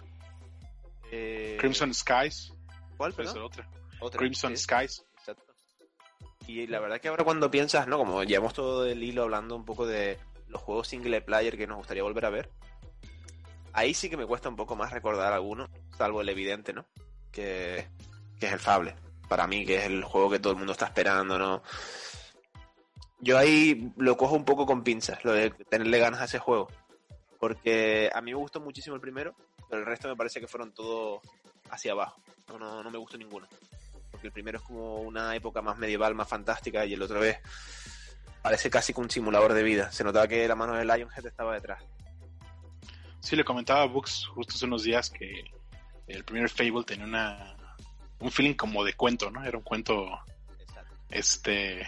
Eh, 1.11 1.57
Crimson 1.59 1.95
Skies. 1.95 2.53
¿Cuál, 2.97 3.13
puede 3.13 3.29
ser 3.29 3.43
otra. 3.43 3.69
Otra, 4.01 4.19
Crimson 4.19 4.57
sí, 4.57 4.65
Skies. 4.65 5.05
Exacto. 5.19 5.55
Y 6.47 6.67
la 6.67 6.81
verdad 6.81 7.01
que 7.01 7.09
ahora 7.09 7.25
cuando 7.25 7.51
piensas, 7.51 7.87
¿no? 7.87 7.97
Como 7.99 8.23
llevamos 8.25 8.53
todo 8.53 8.87
el 8.87 9.03
hilo 9.03 9.23
hablando 9.23 9.57
un 9.57 9.65
poco 9.65 9.87
de 9.87 10.19
los 10.49 10.61
juegos 10.61 10.89
single 10.89 11.21
player 11.23 11.57
que 11.57 11.67
nos 11.67 11.79
gustaría 11.79 12.03
volver 12.03 12.27
a 12.27 12.31
ver. 12.31 12.51
Ahí 13.73 13.95
sí 13.95 14.11
que 14.11 14.17
me 14.17 14.27
cuesta 14.27 14.49
un 14.49 14.57
poco 14.57 14.77
más 14.77 14.93
recordar 14.93 15.33
alguno, 15.33 15.69
salvo 15.97 16.21
el 16.21 16.29
evidente, 16.29 16.73
¿no? 16.73 16.87
Que, 17.33 17.89
que 18.39 18.47
es 18.47 18.53
el 18.53 18.61
Fable. 18.61 18.95
Para 19.29 19.47
mí, 19.47 19.65
que 19.65 19.77
es 19.77 19.85
el 19.85 20.05
juego 20.05 20.31
que 20.31 20.39
todo 20.39 20.53
el 20.53 20.59
mundo 20.59 20.73
está 20.73 20.87
esperando, 20.87 21.39
¿no? 21.39 21.63
Yo 23.21 23.39
ahí 23.39 23.91
lo 23.97 24.17
cojo 24.17 24.35
un 24.35 24.45
poco 24.45 24.67
con 24.67 24.85
pinzas, 24.85 25.25
lo 25.25 25.33
de 25.33 25.51
tenerle 25.51 25.99
ganas 25.99 26.21
a 26.21 26.25
ese 26.25 26.39
juego. 26.39 26.69
Porque 27.39 28.11
a 28.15 28.21
mí 28.21 28.33
me 28.33 28.39
gustó 28.39 28.61
muchísimo 28.61 28.97
el 28.97 29.01
primero, 29.01 29.35
pero 29.69 29.81
el 29.81 29.87
resto 29.87 30.09
me 30.09 30.17
parece 30.17 30.41
que 30.41 30.47
fueron 30.47 30.73
todos 30.73 31.21
hacia 31.71 31.93
abajo. 31.93 32.21
No, 32.49 32.83
no, 32.83 32.91
me 32.91 32.99
gustó 32.99 33.17
ninguno. 33.17 33.49
Porque 34.11 34.27
el 34.27 34.33
primero 34.33 34.59
es 34.59 34.65
como 34.65 34.97
una 34.97 35.35
época 35.35 35.63
más 35.63 35.79
medieval, 35.79 36.15
más 36.15 36.29
fantástica, 36.29 36.85
y 36.85 36.95
el 36.95 37.03
otro 37.03 37.21
vez 37.21 37.39
parece 38.43 38.69
casi 38.69 38.93
que 38.93 39.01
un 39.01 39.11
simulador 39.11 39.55
de 39.55 39.63
vida. 39.63 39.91
Se 39.91 40.05
notaba 40.05 40.29
que 40.29 40.47
la 40.47 40.55
mano 40.55 40.75
de 40.75 40.85
Lionhead 40.85 41.27
estaba 41.27 41.55
detrás. 41.55 41.83
Sí, 43.21 43.37
le 43.37 43.45
comentaba 43.45 43.83
a 43.83 43.87
Books 43.87 44.27
justo 44.27 44.55
hace 44.55 44.67
unos 44.67 44.83
días 44.83 45.09
que 45.09 45.45
el 46.09 46.25
primer 46.25 46.51
Fable 46.51 46.85
tenía 46.85 47.07
una 47.07 47.57
un 48.25 48.33
feeling 48.33 48.55
como 48.55 48.85
de 48.85 48.95
cuento, 48.95 49.31
¿no? 49.31 49.45
Era 49.45 49.59
un 49.59 49.65
cuento, 49.65 50.19
Exacto. 50.59 50.97
este, 51.11 51.87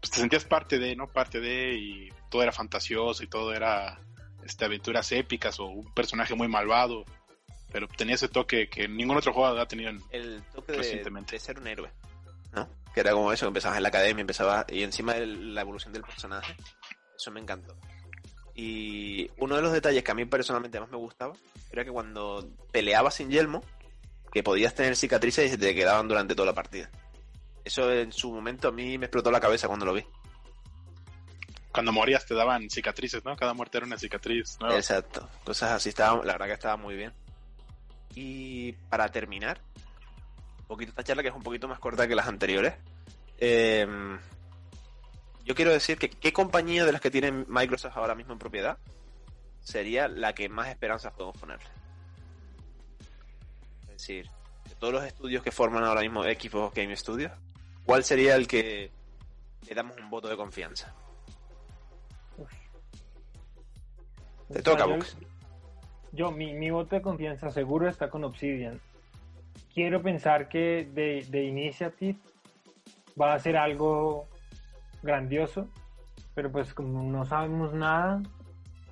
pues 0.00 0.10
te 0.10 0.20
sentías 0.20 0.44
parte 0.44 0.78
de, 0.78 0.96
¿no? 0.96 1.06
Parte 1.06 1.40
de 1.40 1.74
y 1.74 2.08
todo 2.30 2.42
era 2.42 2.52
fantasioso 2.52 3.22
y 3.22 3.26
todo 3.26 3.52
era, 3.52 4.00
este, 4.44 4.64
aventuras 4.64 5.12
épicas 5.12 5.60
o 5.60 5.66
un 5.66 5.92
personaje 5.92 6.34
muy 6.34 6.48
malvado, 6.48 7.04
pero 7.70 7.86
tenía 7.86 8.14
ese 8.14 8.28
toque 8.28 8.68
que 8.68 8.88
ningún 8.88 9.18
otro 9.18 9.32
juego 9.34 9.58
ha 9.58 9.68
tenido. 9.68 9.90
En... 9.90 10.02
El 10.10 10.42
toque 10.54 10.72
de, 10.72 10.78
Recientemente. 10.78 11.36
de 11.36 11.40
ser 11.40 11.58
un 11.58 11.66
héroe, 11.66 11.90
¿no? 12.52 12.68
Que 12.94 13.00
era 13.00 13.12
como 13.12 13.30
eso, 13.30 13.44
que 13.46 13.48
empezabas 13.48 13.76
en 13.76 13.82
la 13.82 13.90
academia, 13.90 14.22
empezaba, 14.22 14.66
y 14.70 14.82
encima 14.82 15.12
de 15.14 15.26
la 15.26 15.60
evolución 15.60 15.92
del 15.92 16.02
personaje, 16.02 16.56
eso 17.14 17.30
me 17.30 17.40
encantó. 17.40 17.76
Y 18.54 19.30
uno 19.38 19.56
de 19.56 19.62
los 19.62 19.72
detalles 19.72 20.02
que 20.02 20.10
a 20.10 20.14
mí 20.14 20.24
personalmente 20.24 20.80
más 20.80 20.90
me 20.90 20.96
gustaba 20.96 21.34
era 21.70 21.84
que 21.84 21.90
cuando 21.90 22.50
peleabas 22.70 23.14
sin 23.14 23.30
yelmo, 23.30 23.62
que 24.32 24.42
podías 24.42 24.74
tener 24.74 24.96
cicatrices 24.96 25.46
y 25.46 25.48
se 25.50 25.58
te 25.58 25.74
quedaban 25.74 26.08
durante 26.08 26.34
toda 26.34 26.46
la 26.46 26.54
partida. 26.54 26.90
Eso 27.64 27.92
en 27.92 28.12
su 28.12 28.32
momento 28.32 28.68
a 28.68 28.72
mí 28.72 28.98
me 28.98 29.06
explotó 29.06 29.30
la 29.30 29.40
cabeza 29.40 29.68
cuando 29.68 29.86
lo 29.86 29.92
vi. 29.92 30.04
Cuando 31.70 31.92
morías 31.92 32.26
te 32.26 32.34
daban 32.34 32.68
cicatrices, 32.68 33.24
¿no? 33.24 33.36
Cada 33.36 33.54
muerte 33.54 33.78
era 33.78 33.86
una 33.86 33.98
cicatriz. 33.98 34.58
nueva. 34.60 34.76
Exacto, 34.76 35.28
cosas 35.44 35.72
así, 35.72 35.90
estaba, 35.90 36.24
la 36.24 36.32
verdad 36.32 36.46
que 36.46 36.52
estaba 36.52 36.76
muy 36.76 36.96
bien. 36.96 37.12
Y 38.14 38.72
para 38.90 39.10
terminar, 39.10 39.60
un 40.60 40.66
poquito 40.66 40.90
esta 40.90 41.04
charla 41.04 41.22
que 41.22 41.28
es 41.28 41.34
un 41.34 41.42
poquito 41.42 41.68
más 41.68 41.78
corta 41.78 42.08
que 42.08 42.14
las 42.14 42.26
anteriores, 42.26 42.74
eh, 43.38 43.86
yo 45.44 45.54
quiero 45.54 45.72
decir 45.72 45.98
que 45.98 46.10
qué 46.10 46.32
compañía 46.32 46.84
de 46.84 46.92
las 46.92 47.00
que 47.00 47.10
tiene 47.10 47.32
Microsoft 47.32 47.96
ahora 47.96 48.14
mismo 48.14 48.32
en 48.32 48.38
propiedad 48.38 48.78
sería 49.60 50.08
la 50.08 50.34
que 50.34 50.48
más 50.48 50.68
esperanzas 50.68 51.12
podemos 51.12 51.38
ponerle. 51.38 51.66
Decir, 54.02 54.28
de 54.68 54.74
todos 54.74 54.92
los 54.92 55.04
estudios 55.04 55.44
que 55.44 55.52
forman 55.52 55.84
ahora 55.84 56.00
mismo 56.00 56.24
Xbox 56.24 56.74
Game 56.74 56.96
Studios, 56.96 57.30
¿cuál 57.86 58.02
sería 58.02 58.34
el 58.34 58.48
que 58.48 58.90
le 59.68 59.74
damos 59.76 59.96
un 59.96 60.10
voto 60.10 60.26
de 60.26 60.36
confianza? 60.36 60.92
Te 62.36 62.42
O 64.48 64.54
sea, 64.54 64.62
toca, 64.62 64.86
yo- 64.88 64.96
Bux. 64.96 65.16
Yo, 66.10 66.32
mi, 66.32 66.52
mi 66.52 66.70
voto 66.72 66.96
de 66.96 67.00
confianza 67.00 67.50
seguro 67.52 67.88
está 67.88 68.10
con 68.10 68.24
Obsidian. 68.24 68.80
Quiero 69.72 70.02
pensar 70.02 70.48
que 70.48 70.84
de, 70.92 71.24
de 71.30 71.44
Initiative 71.44 72.18
va 73.18 73.34
a 73.34 73.38
ser 73.38 73.56
algo 73.56 74.26
grandioso, 75.02 75.68
pero 76.34 76.50
pues 76.50 76.74
como 76.74 77.04
no 77.04 77.24
sabemos 77.24 77.72
nada, 77.72 78.20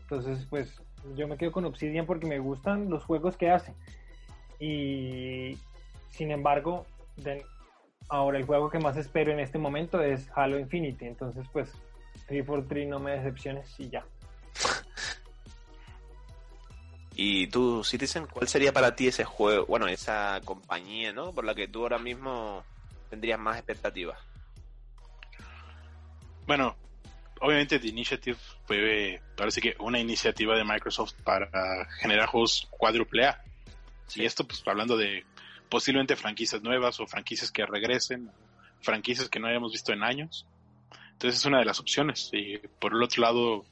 entonces 0.03 0.47
pues 0.49 0.81
yo 1.17 1.27
me 1.27 1.37
quedo 1.37 1.51
con 1.53 1.65
Obsidian 1.65 2.07
porque 2.07 2.27
me 2.29 2.39
gustan 2.39 2.89
los 2.89 3.05
juegos 3.05 3.37
que 3.37 3.51
hacen. 3.51 3.75
Y 4.61 5.59
sin 6.11 6.31
embargo, 6.31 6.87
de- 7.17 7.45
ahora 8.09 8.39
el 8.39 8.45
juego 8.45 8.71
que 8.71 8.79
más 8.79 8.97
espero 8.97 9.33
en 9.33 9.41
este 9.41 9.59
momento 9.59 10.01
es 10.03 10.29
Halo 10.35 10.59
Infinity, 10.59 11.07
entonces 11.07 11.47
pues 11.53 11.71
343 12.27 12.89
no 12.89 12.99
me 13.01 13.13
decepciones 13.13 13.75
y 13.79 13.89
ya. 13.89 14.05
Y 17.17 17.49
tú, 17.49 17.85
Citizen, 17.85 18.27
¿cuál 18.27 18.49
sería 18.49 18.73
para 18.73 18.95
ti 18.97 19.09
ese 19.09 19.25
juego, 19.25 19.67
bueno, 19.67 19.87
esa 19.89 20.41
compañía, 20.45 21.13
¿no? 21.13 21.33
Por 21.35 21.45
la 21.45 21.55
que 21.55 21.69
tú 21.69 21.83
ahora 21.83 21.99
mismo 21.99 22.65
tendrías 23.11 23.39
más 23.39 23.57
expectativas. 23.59 24.19
Bueno, 26.47 26.77
obviamente 27.41 27.79
The 27.79 27.89
Initiative 27.89 28.39
fue, 28.65 29.21
parece 29.37 29.61
que 29.61 29.75
una 29.81 29.99
iniciativa 29.99 30.57
de 30.57 30.65
Microsoft 30.65 31.13
para 31.23 31.51
generar 32.01 32.27
juegos 32.29 32.67
cuádruple 32.71 33.27
A. 33.27 33.43
Y 34.17 34.25
esto, 34.25 34.47
pues 34.47 34.63
hablando 34.67 34.97
de 34.97 35.25
posiblemente 35.69 36.17
franquicias 36.17 36.63
nuevas 36.63 36.99
o 37.01 37.07
franquicias 37.07 37.51
que 37.51 37.65
regresen, 37.67 38.31
franquicias 38.81 39.29
que 39.29 39.41
no 39.41 39.49
hayamos 39.49 39.73
visto 39.73 39.93
en 39.93 40.03
años. 40.03 40.47
Entonces 41.13 41.41
es 41.41 41.47
una 41.47 41.59
de 41.59 41.65
las 41.65 41.81
opciones. 41.81 42.31
Y 42.33 42.59
por 42.59 42.95
el 42.95 43.03
otro 43.03 43.23
lado, 43.23 43.65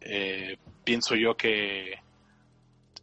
eh, 0.00 0.58
pienso 0.84 1.14
yo 1.14 1.36
que 1.36 1.98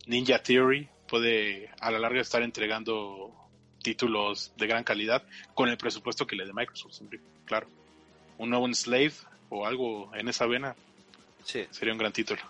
Ninja 0.06 0.42
Theory 0.42 0.88
puede 1.08 1.70
a 1.80 1.92
la 1.92 2.00
larga 2.00 2.22
estar 2.22 2.42
entregando 2.44 3.34
títulos 3.82 4.54
de 4.58 4.68
gran 4.68 4.84
calidad 4.84 5.24
con 5.54 5.70
el 5.70 5.78
presupuesto 5.78 6.28
que 6.28 6.36
le 6.36 6.46
dé 6.46 6.54
Microsoft, 6.54 6.94
siempre, 6.94 7.20
claro. 7.46 7.68
Un 8.38 8.50
nuevo 8.50 8.72
Slave 8.74 9.14
o 9.50 9.66
algo 9.66 10.14
en 10.16 10.28
esa 10.28 10.46
vena 10.46 10.76
Sí, 11.44 11.66
sería 11.72 11.94
un 11.94 12.00
gran 12.00 12.14
título. 12.14 12.42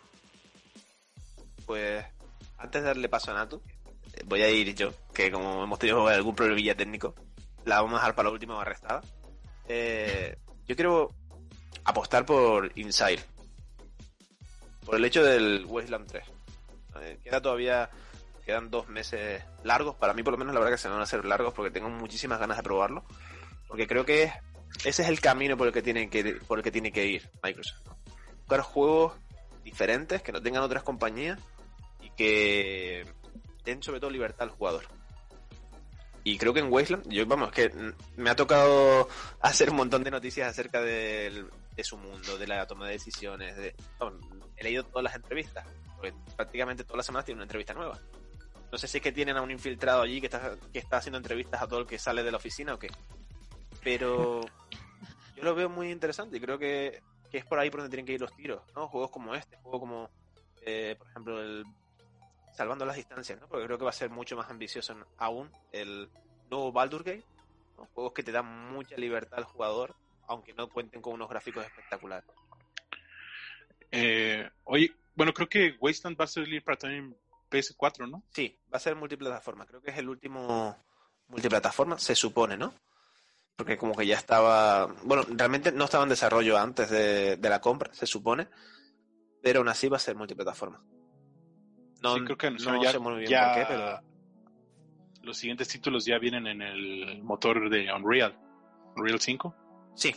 pues 1.65 2.03
antes 2.57 2.81
de 2.81 2.87
darle 2.87 3.07
paso 3.07 3.31
a 3.31 3.35
Natu, 3.35 3.61
eh, 3.67 3.78
voy 4.25 4.41
a 4.41 4.49
ir 4.49 4.73
yo, 4.75 4.93
que 5.13 5.31
como 5.31 5.63
hemos 5.63 5.79
tenido 5.79 6.07
algún 6.07 6.35
problemilla 6.35 6.75
técnico, 6.75 7.15
la 7.65 7.77
vamos 7.81 7.93
a 7.93 8.01
dejar 8.01 8.15
para 8.15 8.29
la 8.29 8.33
última 8.33 8.61
arrestada. 8.61 9.01
Eh, 9.67 10.37
yo 10.67 10.75
quiero 10.75 11.09
apostar 11.83 12.25
por 12.25 12.71
Inside. 12.75 13.19
Por 14.85 14.95
el 14.95 15.05
hecho 15.05 15.23
del 15.23 15.65
Wasteland 15.67 16.07
3. 16.07 16.23
Eh, 17.01 17.19
queda 17.23 17.41
todavía, 17.41 17.89
quedan 18.45 18.69
dos 18.71 18.87
meses 18.89 19.43
largos, 19.63 19.95
para 19.95 20.13
mí 20.13 20.23
por 20.23 20.33
lo 20.33 20.37
menos 20.39 20.53
la 20.53 20.59
verdad 20.59 20.73
que 20.75 20.81
se 20.81 20.89
van 20.89 20.99
a 20.99 21.03
hacer 21.03 21.25
largos 21.25 21.53
porque 21.53 21.71
tengo 21.71 21.89
muchísimas 21.89 22.39
ganas 22.39 22.57
de 22.57 22.63
probarlo. 22.63 23.03
Porque 23.67 23.87
creo 23.87 24.05
que 24.05 24.23
es- 24.23 24.33
ese 24.85 25.03
es 25.03 25.09
el 25.09 25.19
camino 25.21 25.57
por 25.57 25.67
el 25.67 25.73
que 25.73 25.81
tiene 25.81 26.09
que, 26.09 26.35
por 26.47 26.57
el 26.59 26.63
que, 26.63 26.71
tiene 26.71 26.91
que 26.91 27.05
ir 27.05 27.29
Microsoft. 27.43 27.85
¿no? 27.85 27.97
Buscar 28.39 28.61
juegos 28.61 29.13
diferentes 29.63 30.21
que 30.23 30.31
no 30.31 30.41
tengan 30.41 30.63
otras 30.63 30.81
compañías 30.83 31.39
y 32.01 32.09
que 32.11 33.05
den 33.69 33.81
sobre 33.83 33.99
todo 33.99 34.09
libertad 34.11 34.43
al 34.49 34.55
jugador. 34.55 34.85
Y 36.23 36.37
creo 36.37 36.53
que 36.53 36.59
en 36.59 36.71
Wasteland, 36.71 37.07
yo 37.09 37.25
vamos, 37.25 37.49
que 37.51 37.71
me 38.17 38.29
ha 38.29 38.35
tocado 38.35 39.07
hacer 39.41 39.69
un 39.69 39.77
montón 39.77 40.03
de 40.03 40.11
noticias 40.11 40.49
acerca 40.49 40.81
del- 40.81 41.49
de 41.75 41.83
su 41.83 41.97
mundo, 41.97 42.37
de 42.37 42.45
la 42.45 42.67
toma 42.67 42.87
de 42.87 42.93
decisiones. 42.93 43.55
De, 43.55 43.73
he 44.57 44.63
leído 44.63 44.83
todas 44.83 45.03
las 45.03 45.15
entrevistas, 45.15 45.65
porque 45.95 46.13
prácticamente 46.35 46.83
todas 46.83 46.97
las 46.97 47.05
semanas 47.05 47.25
tiene 47.25 47.37
una 47.37 47.45
entrevista 47.45 47.73
nueva. 47.73 47.97
No 48.71 48.77
sé 48.77 48.87
si 48.87 48.97
es 48.97 49.03
que 49.03 49.13
tienen 49.13 49.37
a 49.37 49.41
un 49.41 49.49
infiltrado 49.49 50.01
allí 50.01 50.19
que 50.19 50.27
está, 50.27 50.55
que 50.73 50.79
está 50.79 50.97
haciendo 50.97 51.17
entrevistas 51.17 51.61
a 51.61 51.67
todo 51.67 51.79
el 51.79 51.87
que 51.87 51.97
sale 51.97 52.21
de 52.21 52.31
la 52.31 52.37
oficina 52.37 52.73
o 52.73 52.79
qué. 52.79 52.89
Pero 53.83 54.41
yo 55.37 55.43
lo 55.43 55.55
veo 55.55 55.69
muy 55.69 55.89
interesante 55.89 56.37
y 56.37 56.41
creo 56.41 56.59
que, 56.59 57.01
que 57.31 57.37
es 57.39 57.45
por 57.45 57.57
ahí 57.59 57.69
por 57.69 57.79
donde 57.79 57.89
tienen 57.91 58.05
que 58.05 58.13
ir 58.13 58.21
los 58.21 58.35
tiros, 58.35 58.61
¿no? 58.75 58.87
Juegos 58.89 59.09
como 59.09 59.33
este, 59.33 59.55
juego 59.57 59.79
como, 59.79 60.09
eh, 60.63 60.95
por 60.97 61.07
ejemplo, 61.07 61.41
el 61.41 61.63
Salvando 62.59 62.85
las 62.85 62.97
Distancias, 62.97 63.39
¿no? 63.39 63.47
Porque 63.47 63.67
creo 63.67 63.77
que 63.77 63.85
va 63.85 63.91
a 63.91 63.93
ser 63.93 64.09
mucho 64.09 64.35
más 64.35 64.49
ambicioso 64.49 64.93
aún 65.17 65.49
el 65.71 66.09
nuevo 66.51 66.73
Baldur 66.73 67.05
Gate, 67.05 67.23
¿no? 67.77 67.87
Juegos 67.93 68.11
que 68.11 68.21
te 68.21 68.33
dan 68.33 68.73
mucha 68.73 68.97
libertad 68.97 69.37
al 69.37 69.45
jugador, 69.45 69.95
aunque 70.27 70.53
no 70.53 70.67
cuenten 70.67 71.01
con 71.01 71.13
unos 71.13 71.29
gráficos 71.29 71.65
espectaculares. 71.65 72.29
Eh, 73.91 74.49
oye, 74.65 74.93
bueno, 75.15 75.33
creo 75.33 75.47
que 75.47 75.77
Wasteland 75.79 76.19
va 76.19 76.25
a 76.25 76.27
salir 76.27 76.61
para 76.61 76.77
también 76.77 77.15
PS4, 77.49 78.09
¿no? 78.09 78.23
Sí, 78.33 78.59
va 78.65 78.75
a 78.75 78.81
ser 78.81 78.93
multiplataforma. 78.97 79.65
Creo 79.65 79.81
que 79.81 79.91
es 79.91 79.97
el 79.97 80.09
último 80.09 80.75
multiplataforma, 81.29 81.97
se 81.97 82.13
supone, 82.13 82.57
¿no? 82.57 82.73
Porque 83.55 83.77
como 83.77 83.95
que 83.95 84.05
ya 84.05 84.17
estaba... 84.17 84.87
Bueno, 85.03 85.23
realmente 85.29 85.71
no 85.71 85.85
estaba 85.85 86.03
en 86.03 86.09
desarrollo 86.09 86.57
antes 86.57 86.89
de, 86.89 87.37
de 87.37 87.49
la 87.49 87.61
compra, 87.61 87.93
se 87.93 88.05
supone. 88.05 88.49
Pero 89.41 89.59
aún 89.59 89.69
así 89.69 89.87
va 89.87 89.95
a 89.95 90.01
ser 90.01 90.17
multiplataforma. 90.17 90.83
No, 92.01 92.15
sí, 92.15 92.23
creo 92.23 92.37
que 92.37 92.51
no 92.51 92.57
no, 92.57 92.83
ya, 92.83 92.91
sé 92.91 92.99
muy 92.99 93.15
bien 93.19 93.29
ya 93.29 93.47
por 93.47 93.55
qué, 93.55 93.65
pero... 93.67 93.99
los 95.23 95.37
siguientes 95.37 95.67
títulos 95.67 96.05
ya 96.05 96.17
vienen 96.17 96.47
en 96.47 96.61
el 96.61 97.21
motor 97.23 97.69
de 97.69 97.91
Unreal, 97.93 98.37
Unreal 98.95 99.19
5. 99.19 99.55
Sí, 99.95 100.15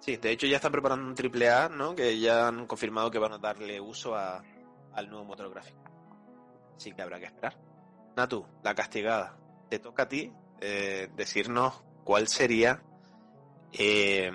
sí, 0.00 0.16
de 0.16 0.30
hecho 0.30 0.46
ya 0.46 0.56
están 0.56 0.72
preparando 0.72 1.06
un 1.06 1.14
triple 1.14 1.48
A, 1.50 1.68
¿no? 1.68 1.94
Que 1.94 2.18
ya 2.18 2.48
han 2.48 2.66
confirmado 2.66 3.10
que 3.10 3.18
van 3.18 3.32
a 3.32 3.38
darle 3.38 3.80
uso 3.80 4.16
a, 4.16 4.42
al 4.94 5.08
nuevo 5.08 5.24
motor 5.24 5.50
gráfico. 5.50 5.82
Así 6.76 6.92
que 6.92 7.02
habrá 7.02 7.18
que 7.18 7.26
esperar. 7.26 7.56
Natu, 8.16 8.46
la 8.62 8.74
castigada. 8.74 9.36
Te 9.68 9.78
toca 9.78 10.04
a 10.04 10.08
ti 10.08 10.32
eh, 10.60 11.08
decirnos 11.16 11.82
cuál 12.04 12.28
sería 12.28 12.82
eh, 13.72 14.30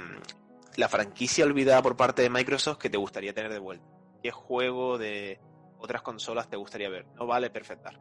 la 0.78 0.88
franquicia 0.88 1.46
olvidada 1.46 1.82
por 1.82 1.98
parte 1.98 2.22
de 2.22 2.30
Microsoft 2.30 2.78
que 2.78 2.90
te 2.90 2.98
gustaría 2.98 3.34
tener 3.34 3.52
de 3.52 3.60
vuelta. 3.60 3.86
¿Qué 4.22 4.32
juego 4.32 4.98
de 4.98 5.40
otras 5.82 6.02
consolas 6.02 6.48
te 6.50 6.56
gustaría 6.56 6.90
ver? 6.90 7.06
No 7.16 7.26
vale 7.26 7.50
perfectar. 7.50 8.00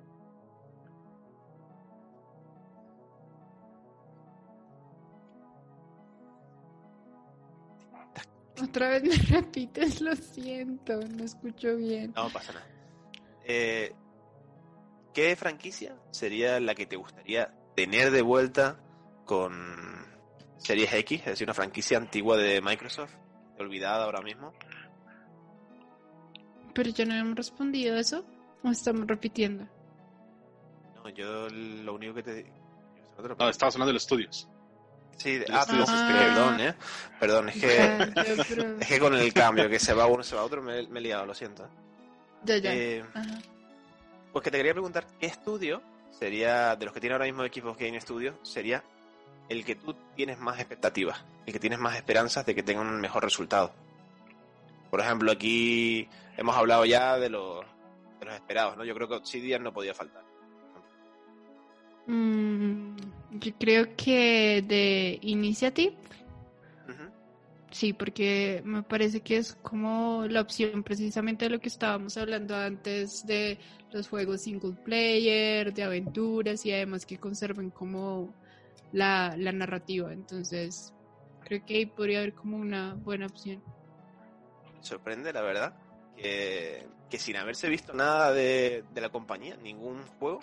Otra 8.62 8.90
vez 8.90 9.02
me 9.02 9.16
repites, 9.40 10.00
lo 10.00 10.14
siento, 10.14 11.00
no 11.00 11.24
escucho 11.24 11.76
bien. 11.76 12.12
No 12.14 12.28
pasa 12.30 12.52
nada. 12.52 12.66
Eh, 13.44 13.94
¿Qué 15.14 15.34
franquicia 15.34 15.96
sería 16.10 16.60
la 16.60 16.74
que 16.74 16.86
te 16.86 16.96
gustaría 16.96 17.52
tener 17.74 18.10
de 18.10 18.22
vuelta 18.22 18.78
con 19.24 19.52
Series 20.58 20.92
X? 20.92 21.20
Es 21.20 21.26
decir, 21.26 21.46
una 21.46 21.54
franquicia 21.54 21.96
antigua 21.96 22.36
de 22.36 22.60
Microsoft, 22.60 23.14
olvidada 23.58 24.04
ahora 24.04 24.20
mismo. 24.20 24.52
Pero 26.74 26.90
ya 26.90 27.04
no 27.04 27.14
hemos 27.14 27.36
respondido 27.36 27.96
eso, 27.96 28.24
o 28.62 28.70
estamos 28.70 29.06
repitiendo. 29.06 29.66
No, 30.96 31.08
yo 31.10 31.48
lo 31.48 31.94
único 31.94 32.14
que 32.14 32.22
te. 32.22 32.52
No, 33.38 33.48
estabas 33.50 33.74
hablando 33.74 33.88
de 33.88 33.94
los 33.94 34.02
estudios. 34.04 34.48
Sí, 35.16 35.32
de- 35.38 35.46
Los 35.48 35.50
ah, 35.58 35.60
estudios. 35.62 35.90
pues, 35.90 36.02
perdón, 36.02 36.60
¿eh? 36.60 36.74
Perdón, 37.18 37.48
es 37.50 37.54
que, 37.60 37.76
Ya, 37.76 38.12
pero- 38.48 38.76
es 38.80 38.86
que 38.88 38.98
con 38.98 39.14
el 39.14 39.32
cambio 39.34 39.68
que 39.68 39.78
se 39.78 39.92
va 39.92 40.06
uno, 40.06 40.22
se 40.22 40.34
va 40.36 40.42
otro, 40.44 40.62
me, 40.62 40.86
me 40.88 40.98
he 41.00 41.02
liado, 41.02 41.26
lo 41.26 41.34
siento. 41.34 41.68
ya, 42.44 42.56
ya. 42.56 42.74
Eh, 42.74 43.04
Ajá. 43.12 43.38
Pues 44.32 44.44
que 44.44 44.50
te 44.50 44.56
quería 44.58 44.72
preguntar, 44.72 45.06
¿qué 45.18 45.26
estudio 45.26 45.82
sería, 46.10 46.76
de 46.76 46.84
los 46.86 46.94
que 46.94 47.00
tiene 47.00 47.14
ahora 47.14 47.26
mismo 47.26 47.42
Xbox 47.44 47.78
Game 47.78 48.00
Studio, 48.00 48.38
sería 48.42 48.82
el 49.48 49.64
que 49.64 49.74
tú 49.74 49.94
tienes 50.14 50.38
más 50.38 50.58
expectativas, 50.60 51.22
el 51.46 51.52
que 51.52 51.58
tienes 51.58 51.78
más 51.80 51.96
esperanzas 51.96 52.46
de 52.46 52.54
que 52.54 52.62
tenga 52.62 52.80
un 52.80 53.00
mejor 53.00 53.24
resultado? 53.24 53.74
Por 54.90 55.00
ejemplo, 55.00 55.30
aquí 55.30 56.08
hemos 56.36 56.56
hablado 56.56 56.84
ya 56.84 57.16
de 57.18 57.30
los, 57.30 57.64
de 58.18 58.26
los 58.26 58.34
esperados, 58.34 58.76
¿no? 58.76 58.84
Yo 58.84 58.94
creo 58.94 59.08
que 59.08 59.14
Obsidian 59.14 59.62
no 59.62 59.72
podía 59.72 59.94
faltar. 59.94 60.24
Mm, 62.06 62.96
yo 63.32 63.52
creo 63.58 63.94
que 63.96 64.64
de 64.66 65.18
Initiative, 65.22 65.94
sí, 67.70 67.92
porque 67.92 68.62
me 68.64 68.82
parece 68.82 69.20
que 69.20 69.36
es 69.36 69.54
como 69.62 70.24
la 70.28 70.40
opción 70.40 70.82
precisamente 70.82 71.44
de 71.44 71.50
lo 71.52 71.60
que 71.60 71.68
estábamos 71.68 72.16
hablando 72.16 72.56
antes 72.56 73.24
de 73.26 73.58
los 73.92 74.08
juegos 74.08 74.42
single 74.42 74.74
player, 74.84 75.72
de 75.72 75.84
aventuras 75.84 76.66
y 76.66 76.72
además 76.72 77.06
que 77.06 77.18
conserven 77.18 77.70
como 77.70 78.34
la, 78.92 79.36
la 79.38 79.52
narrativa. 79.52 80.12
Entonces, 80.12 80.92
creo 81.44 81.64
que 81.64 81.76
ahí 81.76 81.86
podría 81.86 82.18
haber 82.18 82.34
como 82.34 82.56
una 82.56 82.94
buena 82.94 83.26
opción. 83.26 83.62
Sorprende, 84.80 85.32
la 85.32 85.42
verdad, 85.42 85.74
que, 86.16 86.86
que 87.08 87.18
sin 87.18 87.36
haberse 87.36 87.68
visto 87.68 87.92
nada 87.92 88.32
de, 88.32 88.84
de 88.90 89.00
la 89.00 89.08
compañía, 89.10 89.56
ningún 89.56 90.02
juego, 90.18 90.40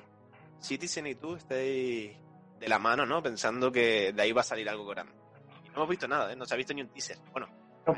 Citizen 0.59 1.07
y 1.07 1.15
tú 1.15 1.35
estéis 1.35 2.17
de 2.59 2.67
la 2.67 2.79
mano, 2.79 3.05
¿no? 3.05 3.21
Pensando 3.21 3.71
que 3.71 4.11
de 4.13 4.21
ahí 4.21 4.31
va 4.31 4.41
a 4.41 4.43
salir 4.45 4.67
algo 4.69 4.85
grande. 4.85 5.13
Y 5.65 5.67
no 5.69 5.75
hemos 5.75 5.89
visto 5.89 6.07
nada, 6.07 6.31
¿eh? 6.31 6.35
No 6.35 6.45
se 6.45 6.53
ha 6.53 6.57
visto 6.57 6.73
ni 6.73 6.81
un 6.81 6.89
teaser. 6.89 7.17
Bueno, 7.31 7.47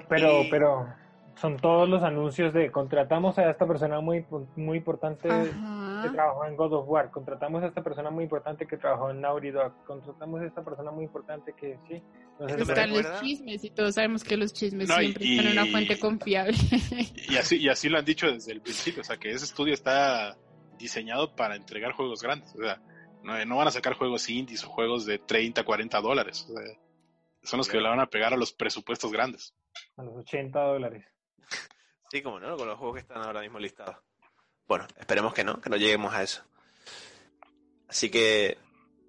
Pero, 0.08 0.42
Y- 0.44 0.50
pero 0.50 0.88
son 1.36 1.56
todos 1.58 1.88
los 1.88 2.04
anuncios 2.04 2.54
de 2.54 2.70
contratamos 2.72 3.38
a 3.40 3.50
esta 3.50 3.66
persona 3.66 4.02
muy, 4.02 4.26
muy 4.56 4.78
importante 4.80 5.30
que 6.04 6.10
trabajó 6.10 6.46
en 6.46 6.56
God 6.56 6.74
of 6.74 6.90
War, 6.90 7.12
contratamos 7.12 7.64
a 7.64 7.68
esta 7.68 7.84
persona 7.84 8.10
muy 8.10 8.24
importante 8.24 8.66
que 8.66 8.78
trabajó 8.78 9.10
en 9.10 9.22
Naughty 9.22 9.52
Dog, 9.52 9.84
contratamos 9.86 10.42
a 10.42 10.46
esta 10.46 10.64
persona 10.64 10.92
muy 10.92 11.06
importante 11.06 11.54
que 11.54 11.78
sí. 11.88 12.02
Entonces, 12.40 12.70
Están 12.70 12.92
los 12.92 13.22
chismes 13.22 13.64
y 13.64 13.70
todos 13.70 13.96
sabemos 13.96 14.24
que 14.24 14.38
los 14.38 14.54
chismes 14.54 14.88
No, 14.88 15.02
y- 15.02 15.08
siempre 15.08 15.26
están 15.26 15.46
en 15.48 15.52
una 15.52 15.66
fuente 15.66 16.00
confiable. 16.00 16.58
Y 17.30 17.36
así, 17.38 17.58
y 17.58 17.70
así 17.70 17.90
lo 17.90 18.00
han 18.00 18.06
dicho 18.06 18.32
desde 18.32 18.52
el 18.54 18.62
principio, 18.62 19.02
o 19.02 19.04
sea 19.04 19.18
que 19.18 19.32
ese 19.32 19.46
estudio 19.46 19.74
está 19.74 20.38
diseñado 20.78 21.36
para 21.36 21.56
entregar 21.56 21.92
juegos 21.92 22.22
grandes, 22.22 22.56
o 22.56 22.60
sea, 22.60 22.82
no, 23.24 23.46
no 23.46 23.58
van 23.58 23.68
a 23.68 23.72
sacar 23.72 23.94
juegos 23.94 24.30
indies 24.30 24.64
o 24.64 24.70
juegos 24.70 25.06
de 25.06 25.20
30, 25.20 25.64
40 25.64 26.00
dólares, 26.02 26.48
o 26.50 26.54
sea, 26.58 26.64
son 27.44 27.58
los 27.58 27.68
que 27.68 27.80
le 27.80 27.90
van 27.90 28.00
a 28.00 28.08
pegar 28.08 28.34
a 28.34 28.38
los 28.38 28.54
presupuestos 28.54 29.12
grandes. 29.12 29.54
a 29.98 30.04
los 30.04 30.16
80 30.18 30.60
dólares. 30.60 31.06
sí, 32.12 32.22
como 32.22 32.40
no, 32.40 32.56
con 32.56 32.68
los 32.68 32.78
juegos 32.78 32.96
que 32.96 33.02
están 33.02 33.22
ahora 33.22 33.42
mismo 33.42 33.60
listados. 33.60 33.98
Bueno, 34.70 34.86
esperemos 35.00 35.34
que 35.34 35.44
no, 35.44 35.60
que 35.60 35.70
no 35.72 35.78
lleguemos 35.78 36.14
a 36.14 36.22
eso. 36.22 36.44
Así 37.88 38.12
que 38.12 38.60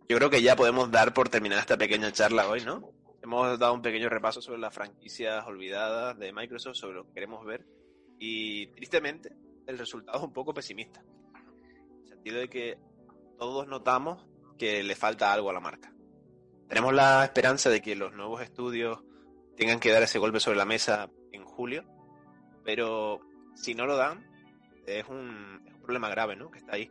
yo 0.09 0.16
creo 0.16 0.31
que 0.31 0.40
ya 0.40 0.57
podemos 0.57 0.90
dar 0.90 1.12
por 1.12 1.29
terminada 1.29 1.61
esta 1.61 1.77
pequeña 1.77 2.11
charla 2.12 2.49
hoy, 2.49 2.64
¿no? 2.64 2.90
Hemos 3.23 3.59
dado 3.59 3.75
un 3.75 3.83
pequeño 3.83 4.09
repaso 4.09 4.40
sobre 4.40 4.59
las 4.59 4.73
franquicias 4.73 5.46
olvidadas 5.46 6.18
de 6.18 6.33
Microsoft, 6.33 6.77
sobre 6.77 6.96
lo 6.96 7.05
que 7.05 7.12
queremos 7.12 7.44
ver. 7.44 7.66
Y 8.18 8.68
tristemente, 8.68 9.37
el 9.66 9.77
resultado 9.77 10.16
es 10.16 10.25
un 10.25 10.33
poco 10.33 10.55
pesimista. 10.55 11.03
En 11.03 12.03
el 12.05 12.09
sentido 12.09 12.38
de 12.38 12.49
que 12.49 12.79
todos 13.38 13.68
notamos 13.68 14.27
que 14.57 14.83
le 14.83 14.96
falta 14.96 15.31
algo 15.31 15.51
a 15.51 15.53
la 15.53 15.61
marca. 15.61 15.92
Tenemos 16.68 16.94
la 16.94 17.23
esperanza 17.23 17.68
de 17.68 17.83
que 17.83 17.96
los 17.96 18.14
nuevos 18.14 18.40
estudios 18.40 19.01
tengan 19.59 19.79
que 19.79 19.92
dar 19.92 20.03
ese 20.03 20.18
golpe 20.18 20.40
sobre 20.40 20.57
la 20.57 20.64
mesa 20.64 21.11
en 21.33 21.44
julio, 21.44 21.85
pero 22.64 23.20
si 23.55 23.75
no 23.75 23.85
lo 23.85 23.96
dan, 23.96 24.30
es 24.98 25.07
un, 25.09 25.62
es 25.66 25.72
un 25.74 25.81
problema 25.83 26.09
grave, 26.09 26.37
¿no? 26.37 26.50
Que 26.50 26.59
está 26.59 26.74
ahí. 26.74 26.90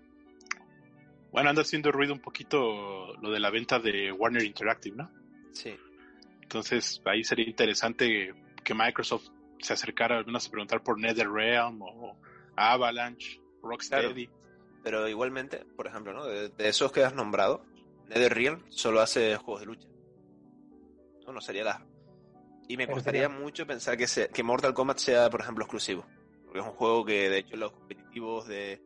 Bueno, 1.32 1.50
anda 1.50 1.62
haciendo 1.62 1.92
ruido 1.92 2.14
un 2.14 2.22
poquito 2.22 3.14
lo 3.22 3.30
de 3.32 3.40
la 3.40 3.50
venta 3.52 3.80
de 3.80 4.12
Warner 4.12 4.44
Interactive, 4.44 4.96
¿no? 4.98 5.12
Sí. 5.52 5.76
Entonces 6.42 7.02
ahí 7.06 7.24
sería 7.24 7.46
interesante 7.48 8.34
que 8.64 8.74
Microsoft 8.74 9.28
se 9.60 9.74
acercara 9.74 10.18
al 10.18 10.26
menos 10.26 10.48
a 10.48 10.52
preguntar 10.52 10.82
por 10.82 11.00
NetherRealm 11.00 11.82
o 11.82 12.18
Avalanche, 12.56 13.40
Rocksteady. 13.62 14.30
Pero 14.84 15.08
igualmente, 15.08 15.66
por 15.76 15.86
ejemplo, 15.88 16.14
¿no? 16.14 16.26
De, 16.26 16.50
de 16.50 16.68
esos 16.70 16.92
que 16.92 17.04
has 17.04 17.14
nombrado, 17.14 17.64
NetherRealm 18.08 18.64
solo 18.70 19.02
hace 19.02 19.36
juegos 19.36 19.60
de 19.62 19.66
lucha. 19.68 19.88
No, 21.28 21.34
no 21.34 21.42
sería 21.42 21.64
la... 21.64 21.86
Y 22.68 22.78
me 22.78 22.88
costaría 22.88 23.30
mucho 23.30 23.68
pensar 23.68 23.98
que, 23.98 24.08
se- 24.08 24.30
que 24.30 24.42
Mortal 24.44 24.74
Kombat 24.74 24.98
sea, 25.00 25.30
por 25.30 25.42
ejemplo, 25.42 25.64
exclusivo. 25.66 26.06
Porque 26.50 26.62
es 26.62 26.66
un 26.66 26.74
juego 26.74 27.06
que, 27.06 27.30
de 27.30 27.38
hecho, 27.38 27.56
los 27.58 27.72
competitivos 27.72 28.48
de, 28.48 28.82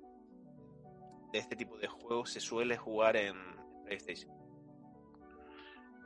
de 1.32 1.40
este 1.40 1.56
tipo 1.56 1.78
de 1.78 1.88
juegos 1.88 2.30
se 2.30 2.42
suele 2.42 2.76
jugar 2.76 3.16
en 3.16 3.38
PlayStation. 3.86 4.30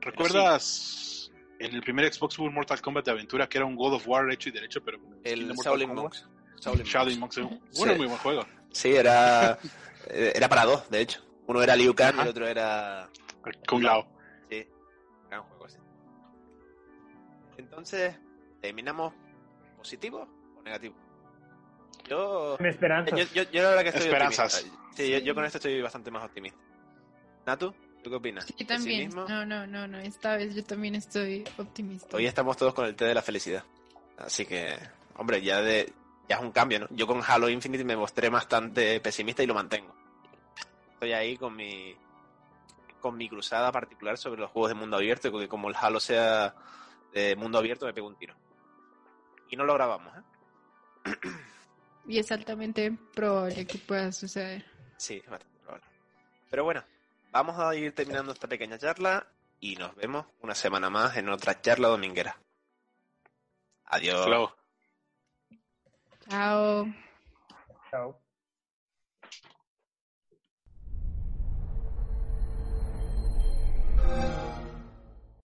¿Recuerdas 0.01 1.31
en 1.57 1.73
el 1.73 1.81
primer 1.81 2.13
Xbox 2.13 2.37
hubo 2.37 2.45
un 2.45 2.53
Mortal 2.53 2.79
Kombat 2.79 3.05
de 3.05 3.11
aventura 3.11 3.49
que 3.49 3.57
era 3.57 3.65
un 3.65 3.75
God 3.75 3.95
of 3.95 4.07
War 4.07 4.31
hecho 4.31 4.49
y 4.49 4.51
derecho, 4.51 4.83
pero 4.83 4.99
El 5.23 5.51
Shaolin? 5.51 5.95
Monks. 5.95 6.29
Shaolin 6.61 7.19
Monks. 7.19 7.39
Monks. 7.39 7.59
Sí. 7.71 7.79
Bueno, 7.79 7.95
muy 7.95 8.05
buen 8.05 8.19
juego. 8.19 8.45
Sí, 8.71 8.93
era, 8.95 9.57
eh, 10.09 10.33
era 10.35 10.47
para 10.47 10.63
dos, 10.65 10.87
de 10.91 11.01
hecho. 11.01 11.25
Uno 11.47 11.63
era 11.63 11.75
Liu 11.75 11.95
Kang 11.95 12.17
y 12.17 12.21
el 12.21 12.27
otro 12.27 12.45
era 12.45 13.09
Kung 13.67 13.81
Lao. 13.81 14.07
Sí, 14.47 14.67
gran 15.27 15.41
juego 15.41 15.65
ese. 15.65 15.79
Entonces, 17.57 18.15
¿terminamos 18.61 19.15
positivo 19.75 20.27
o 20.55 20.61
negativo? 20.61 21.06
Yo, 22.09 22.55
Con 22.57 22.65
esperanza. 22.65 23.15
yo, 23.15 23.25
yo, 23.33 23.43
yo 23.51 23.63
la 23.63 23.69
verdad 23.69 23.83
que 23.83 23.89
estoy 23.89 24.05
Esperanzas. 24.05 24.55
optimista. 24.55 24.87
Sí, 24.95 25.09
yo, 25.11 25.17
yo 25.19 25.35
con 25.35 25.45
esto 25.45 25.57
estoy 25.57 25.81
bastante 25.81 26.11
más 26.11 26.23
optimista. 26.23 26.59
Natu, 27.45 27.73
¿tú 28.03 28.09
qué 28.09 28.15
opinas? 28.15 28.45
Sí, 28.57 28.65
también. 28.65 29.09
No, 29.09 29.45
no, 29.45 29.67
no, 29.67 29.87
no. 29.87 29.97
Esta 29.99 30.37
vez 30.37 30.55
yo 30.55 30.63
también 30.63 30.95
estoy 30.95 31.43
optimista. 31.57 32.15
Hoy 32.17 32.25
estamos 32.25 32.57
todos 32.57 32.73
con 32.73 32.85
el 32.85 32.95
té 32.95 33.05
de 33.05 33.13
la 33.13 33.21
felicidad. 33.21 33.63
Así 34.17 34.45
que, 34.45 34.75
hombre, 35.15 35.41
ya 35.41 35.61
de 35.61 35.91
ya 36.27 36.37
es 36.37 36.41
un 36.41 36.51
cambio, 36.51 36.79
¿no? 36.81 36.87
Yo 36.91 37.07
con 37.07 37.21
Halo 37.25 37.49
Infinite 37.49 37.83
me 37.85 37.95
mostré 37.95 38.29
bastante 38.29 38.99
pesimista 38.99 39.43
y 39.43 39.47
lo 39.47 39.53
mantengo. 39.53 39.95
Estoy 40.93 41.13
ahí 41.13 41.37
con 41.37 41.55
mi 41.55 41.95
con 42.99 43.15
mi 43.15 43.29
cruzada 43.29 43.71
particular 43.71 44.17
sobre 44.17 44.41
los 44.41 44.49
juegos 44.51 44.69
de 44.69 44.75
mundo 44.75 44.97
abierto, 44.97 45.31
porque 45.31 45.47
como 45.47 45.69
el 45.69 45.75
Halo 45.79 45.99
sea 45.99 46.55
de 47.13 47.35
mundo 47.35 47.59
abierto 47.59 47.85
me 47.85 47.93
pego 47.93 48.07
un 48.07 48.15
tiro. 48.17 48.33
Y 49.49 49.55
no 49.55 49.63
lo 49.63 49.73
grabamos, 49.75 50.13
¿eh? 50.17 51.11
Y 52.07 52.19
es 52.19 52.31
altamente 52.31 52.97
probable 53.13 53.67
que 53.67 53.77
pueda 53.77 54.11
suceder. 54.11 54.65
Sí, 54.97 55.21
es 55.23 55.29
bastante 55.29 55.59
probable. 55.59 55.85
Pero 56.49 56.63
bueno, 56.63 56.83
vamos 57.31 57.59
a 57.59 57.75
ir 57.75 57.93
terminando 57.93 58.31
esta 58.31 58.47
pequeña 58.47 58.77
charla 58.77 59.27
y 59.59 59.75
nos 59.75 59.93
vemos 59.95 60.25
una 60.41 60.55
semana 60.55 60.89
más 60.89 61.17
en 61.17 61.29
otra 61.29 61.61
charla 61.61 61.89
dominguera. 61.89 62.37
Adiós. 63.85 64.25
Chao. 64.25 64.55
Chao. 66.29 66.87
Chao. 67.91 68.21